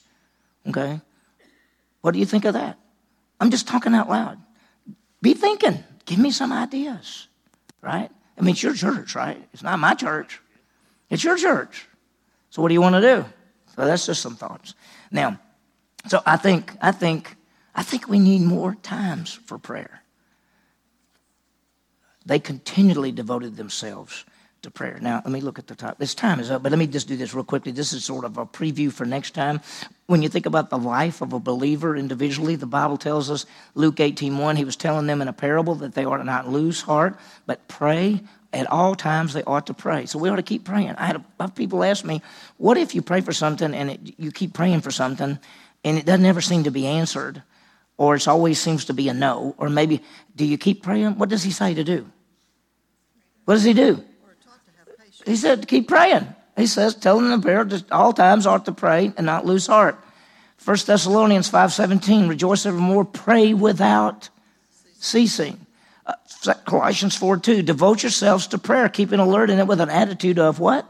Okay? 0.67 1.01
What 2.01 2.11
do 2.11 2.19
you 2.19 2.25
think 2.25 2.45
of 2.45 2.53
that? 2.53 2.77
I'm 3.39 3.49
just 3.49 3.67
talking 3.67 3.93
out 3.93 4.09
loud. 4.09 4.37
Be 5.21 5.33
thinking. 5.33 5.83
Give 6.09 6.17
me 6.17 6.31
some 6.31 6.51
ideas, 6.51 7.27
right? 7.83 8.09
I 8.35 8.41
mean, 8.41 8.53
it's 8.53 8.63
your 8.63 8.73
church, 8.73 9.13
right? 9.13 9.47
It's 9.53 9.61
not 9.61 9.77
my 9.77 9.93
church. 9.93 10.41
It's 11.11 11.23
your 11.23 11.37
church. 11.37 11.87
So 12.49 12.63
what 12.63 12.69
do 12.69 12.73
you 12.73 12.81
want 12.81 12.95
to 12.95 13.01
do? 13.01 13.25
So 13.75 13.85
that's 13.85 14.07
just 14.07 14.19
some 14.19 14.35
thoughts. 14.35 14.73
Now, 15.11 15.39
so 16.07 16.23
I 16.25 16.35
think, 16.37 16.75
I 16.81 16.91
think, 16.93 17.35
I 17.75 17.83
think 17.83 18.07
we 18.07 18.17
need 18.17 18.41
more 18.41 18.73
times 18.81 19.33
for 19.45 19.59
prayer. 19.59 20.01
They 22.25 22.39
continually 22.39 23.11
devoted 23.11 23.55
themselves 23.55 24.25
to 24.63 24.71
prayer. 24.71 24.99
Now, 25.01 25.21
let 25.23 25.31
me 25.31 25.41
look 25.41 25.59
at 25.59 25.67
the 25.67 25.75
top. 25.75 25.97
This 25.97 26.13
time 26.13 26.39
is 26.39 26.51
up, 26.51 26.63
but 26.63 26.71
let 26.71 26.79
me 26.79 26.87
just 26.87 27.07
do 27.07 27.15
this 27.15 27.33
real 27.33 27.43
quickly. 27.43 27.71
This 27.71 27.93
is 27.93 28.03
sort 28.03 28.25
of 28.25 28.37
a 28.37 28.45
preview 28.45 28.91
for 28.91 29.05
next 29.05 29.31
time. 29.31 29.61
When 30.07 30.21
you 30.21 30.29
think 30.29 30.45
about 30.45 30.69
the 30.69 30.77
life 30.77 31.21
of 31.21 31.33
a 31.33 31.39
believer 31.39 31.95
individually, 31.95 32.55
the 32.55 32.65
Bible 32.65 32.97
tells 32.97 33.29
us, 33.29 33.45
Luke 33.75 33.99
18 33.99 34.37
1, 34.37 34.55
he 34.55 34.65
was 34.65 34.75
telling 34.75 35.07
them 35.07 35.21
in 35.21 35.27
a 35.27 35.33
parable 35.33 35.75
that 35.75 35.93
they 35.93 36.05
ought 36.05 36.17
to 36.17 36.23
not 36.23 36.49
lose 36.49 36.81
heart, 36.81 37.17
but 37.45 37.67
pray 37.67 38.21
at 38.51 38.69
all 38.71 38.95
times 38.95 39.33
they 39.33 39.43
ought 39.43 39.67
to 39.67 39.73
pray. 39.73 40.05
So 40.05 40.19
we 40.19 40.29
ought 40.29 40.37
to 40.37 40.43
keep 40.43 40.65
praying. 40.65 40.95
I 40.97 41.05
had 41.05 41.17
a, 41.17 41.25
a 41.39 41.49
people 41.49 41.83
ask 41.83 42.03
me, 42.03 42.21
what 42.57 42.77
if 42.77 42.95
you 42.95 43.01
pray 43.01 43.21
for 43.21 43.31
something 43.31 43.73
and 43.73 43.91
it, 43.91 43.99
you 44.17 44.31
keep 44.31 44.53
praying 44.53 44.81
for 44.81 44.91
something 44.91 45.39
and 45.83 45.97
it 45.97 46.05
doesn't 46.05 46.25
ever 46.25 46.41
seem 46.41 46.63
to 46.63 46.71
be 46.71 46.87
answered? 46.87 47.43
Or 47.97 48.15
it 48.15 48.27
always 48.27 48.59
seems 48.59 48.85
to 48.85 48.93
be 48.93 49.09
a 49.09 49.13
no. 49.13 49.55
Or 49.57 49.69
maybe, 49.69 50.01
do 50.35 50.45
you 50.45 50.57
keep 50.57 50.83
praying? 50.83 51.17
What 51.17 51.29
does 51.29 51.43
he 51.43 51.51
say 51.51 51.73
to 51.73 51.83
do? 51.83 52.09
What 53.45 53.55
does 53.55 53.63
he 53.63 53.73
do? 53.73 54.03
He 55.29 55.35
said, 55.35 55.67
keep 55.67 55.87
praying. 55.87 56.25
He 56.57 56.65
says, 56.65 56.95
tell 56.95 57.19
them 57.19 57.29
the 57.29 57.39
prayer 57.39 57.61
at 57.61 57.91
all 57.91 58.13
times 58.13 58.47
ought 58.47 58.65
to 58.65 58.71
pray 58.71 59.13
and 59.15 59.27
not 59.27 59.45
lose 59.45 59.67
heart. 59.67 59.95
1 60.65 60.77
Thessalonians 60.87 61.51
5.17, 61.51 62.27
rejoice 62.27 62.65
evermore, 62.65 63.05
pray 63.05 63.53
without 63.53 64.29
ceasing. 64.97 65.67
Uh, 66.03 66.15
Colossians 66.65 67.15
4 67.15 67.37
2, 67.37 67.61
devote 67.61 68.01
yourselves 68.01 68.47
to 68.47 68.57
prayer, 68.57 68.89
keeping 68.89 69.19
alert 69.19 69.51
in 69.51 69.59
it 69.59 69.67
with 69.67 69.79
an 69.79 69.91
attitude 69.91 70.39
of 70.39 70.59
what? 70.59 70.87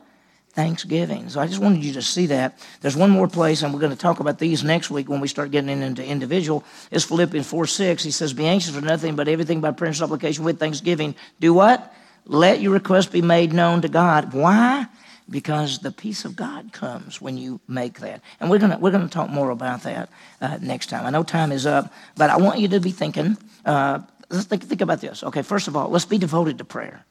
Thanksgiving. 0.54 1.28
So 1.28 1.42
I 1.42 1.48
just 1.48 1.60
wanted 1.60 1.84
you 1.84 1.92
to 1.94 2.02
see 2.02 2.28
that. 2.28 2.58
There's 2.80 2.96
one 2.96 3.10
more 3.10 3.28
place, 3.28 3.62
and 3.62 3.74
we're 3.74 3.82
going 3.82 3.92
to 3.92 3.98
talk 3.98 4.22
about 4.22 4.40
these 4.40 4.64
next 4.64 4.90
week 4.90 5.10
when 5.10 5.20
we 5.20 5.28
start 5.28 5.52
getting 5.52 5.82
into 5.82 6.04
individual. 6.04 6.64
It's 6.92 7.04
Philippians 7.04 7.46
4 7.46 7.68
6. 7.68 8.04
He 8.06 8.12
says, 8.12 8.32
Be 8.32 8.48
anxious 8.48 8.74
for 8.74 8.80
nothing, 8.82 9.18
but 9.18 9.28
everything 9.28 9.60
by 9.60 9.72
prayer 9.72 9.90
and 9.90 9.98
supplication 9.98 10.46
with 10.46 10.60
thanksgiving. 10.60 11.14
Do 11.42 11.54
what? 11.54 11.94
Let 12.30 12.62
your 12.62 12.74
request 12.74 13.12
be 13.12 13.24
made 13.24 13.54
known 13.54 13.82
to 13.82 13.90
God. 13.90 14.34
Why? 14.34 14.86
Because 15.28 15.80
the 15.80 15.92
peace 15.92 16.26
of 16.26 16.36
God 16.36 16.72
comes 16.72 17.20
when 17.20 17.40
you 17.40 17.60
make 17.68 18.02
that. 18.02 18.22
And 18.40 18.52
we're 18.52 18.60
going 18.60 18.72
to, 18.72 18.78
we're 18.78 18.92
to 18.92 19.08
talk 19.08 19.32
more 19.32 19.50
about 19.50 19.82
that 19.84 20.10
uh, 20.40 20.60
next 20.62 20.92
time. 20.92 21.08
I 21.08 21.10
know 21.10 21.24
time 21.24 21.52
is 21.52 21.66
up, 21.66 21.92
but 22.16 22.30
I 22.30 22.38
want 22.38 22.60
you 22.60 22.68
to 22.68 22.80
be 22.80 22.92
thinking. 22.92 23.36
Uh, 23.66 24.02
let's 24.30 24.46
think, 24.46 24.64
think 24.64 24.82
about 24.82 25.02
this. 25.02 25.24
Okay, 25.24 25.42
first 25.42 25.68
of 25.68 25.76
all, 25.76 25.90
let's 25.90 26.06
be 26.06 26.20
devoted 26.20 26.60
to 26.60 26.66
prayer. 26.66 27.04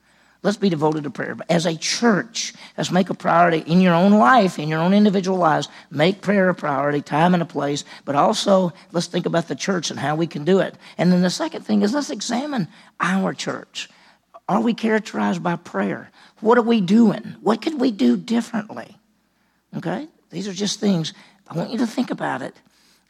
Let's 0.44 0.56
be 0.56 0.68
devoted 0.68 1.02
to 1.02 1.10
prayer. 1.10 1.34
But 1.34 1.50
as 1.50 1.66
a 1.66 1.76
church, 1.76 2.54
let's 2.76 2.92
make 2.92 3.10
a 3.10 3.14
priority 3.14 3.68
in 3.70 3.80
your 3.80 3.94
own 3.94 4.12
life, 4.12 4.60
in 4.60 4.68
your 4.68 4.78
own 4.78 4.94
individual 4.94 5.36
lives. 5.36 5.68
Make 5.90 6.20
prayer 6.20 6.48
a 6.48 6.54
priority, 6.54 7.02
time 7.02 7.34
and 7.34 7.42
a 7.42 7.46
place. 7.46 7.84
But 8.04 8.14
also, 8.14 8.72
let's 8.92 9.08
think 9.08 9.26
about 9.26 9.48
the 9.48 9.56
church 9.56 9.90
and 9.90 9.98
how 9.98 10.14
we 10.14 10.28
can 10.28 10.44
do 10.44 10.60
it. 10.60 10.76
And 10.96 11.10
then 11.10 11.22
the 11.22 11.30
second 11.30 11.62
thing 11.62 11.82
is 11.82 11.92
let's 11.92 12.10
examine 12.10 12.68
our 13.00 13.34
church. 13.34 13.88
Are 14.48 14.60
we 14.60 14.72
characterized 14.72 15.42
by 15.42 15.56
prayer? 15.56 16.10
What 16.40 16.56
are 16.56 16.62
we 16.62 16.80
doing? 16.80 17.36
What 17.42 17.60
could 17.60 17.78
we 17.78 17.90
do 17.90 18.16
differently? 18.16 18.96
Okay? 19.76 20.08
These 20.30 20.48
are 20.48 20.52
just 20.54 20.80
things. 20.80 21.12
I 21.46 21.56
want 21.56 21.70
you 21.70 21.78
to 21.78 21.86
think 21.86 22.10
about 22.10 22.42
it. 22.42 22.54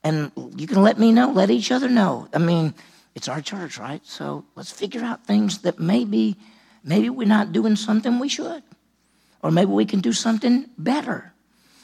And 0.02 0.32
you 0.56 0.66
can 0.66 0.82
let 0.82 0.98
me 0.98 1.12
know, 1.12 1.30
let 1.30 1.50
each 1.50 1.70
other 1.70 1.88
know. 1.88 2.28
I 2.32 2.38
mean, 2.38 2.74
it's 3.14 3.28
our 3.28 3.40
church, 3.40 3.78
right? 3.78 4.04
So 4.04 4.44
let's 4.54 4.70
figure 4.70 5.02
out 5.02 5.26
things 5.26 5.58
that 5.58 5.78
maybe, 5.78 6.36
maybe 6.82 7.10
we're 7.10 7.26
not 7.26 7.52
doing 7.52 7.76
something 7.76 8.18
we 8.18 8.28
should. 8.28 8.62
Or 9.42 9.50
maybe 9.50 9.70
we 9.70 9.84
can 9.84 10.00
do 10.00 10.12
something 10.12 10.68
better. 10.76 11.32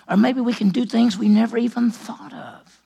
Or 0.08 0.16
maybe 0.16 0.40
we 0.40 0.52
can 0.52 0.70
do 0.70 0.84
things 0.84 1.16
we 1.16 1.28
never 1.28 1.56
even 1.58 1.90
thought 1.90 2.32
of. 2.32 2.80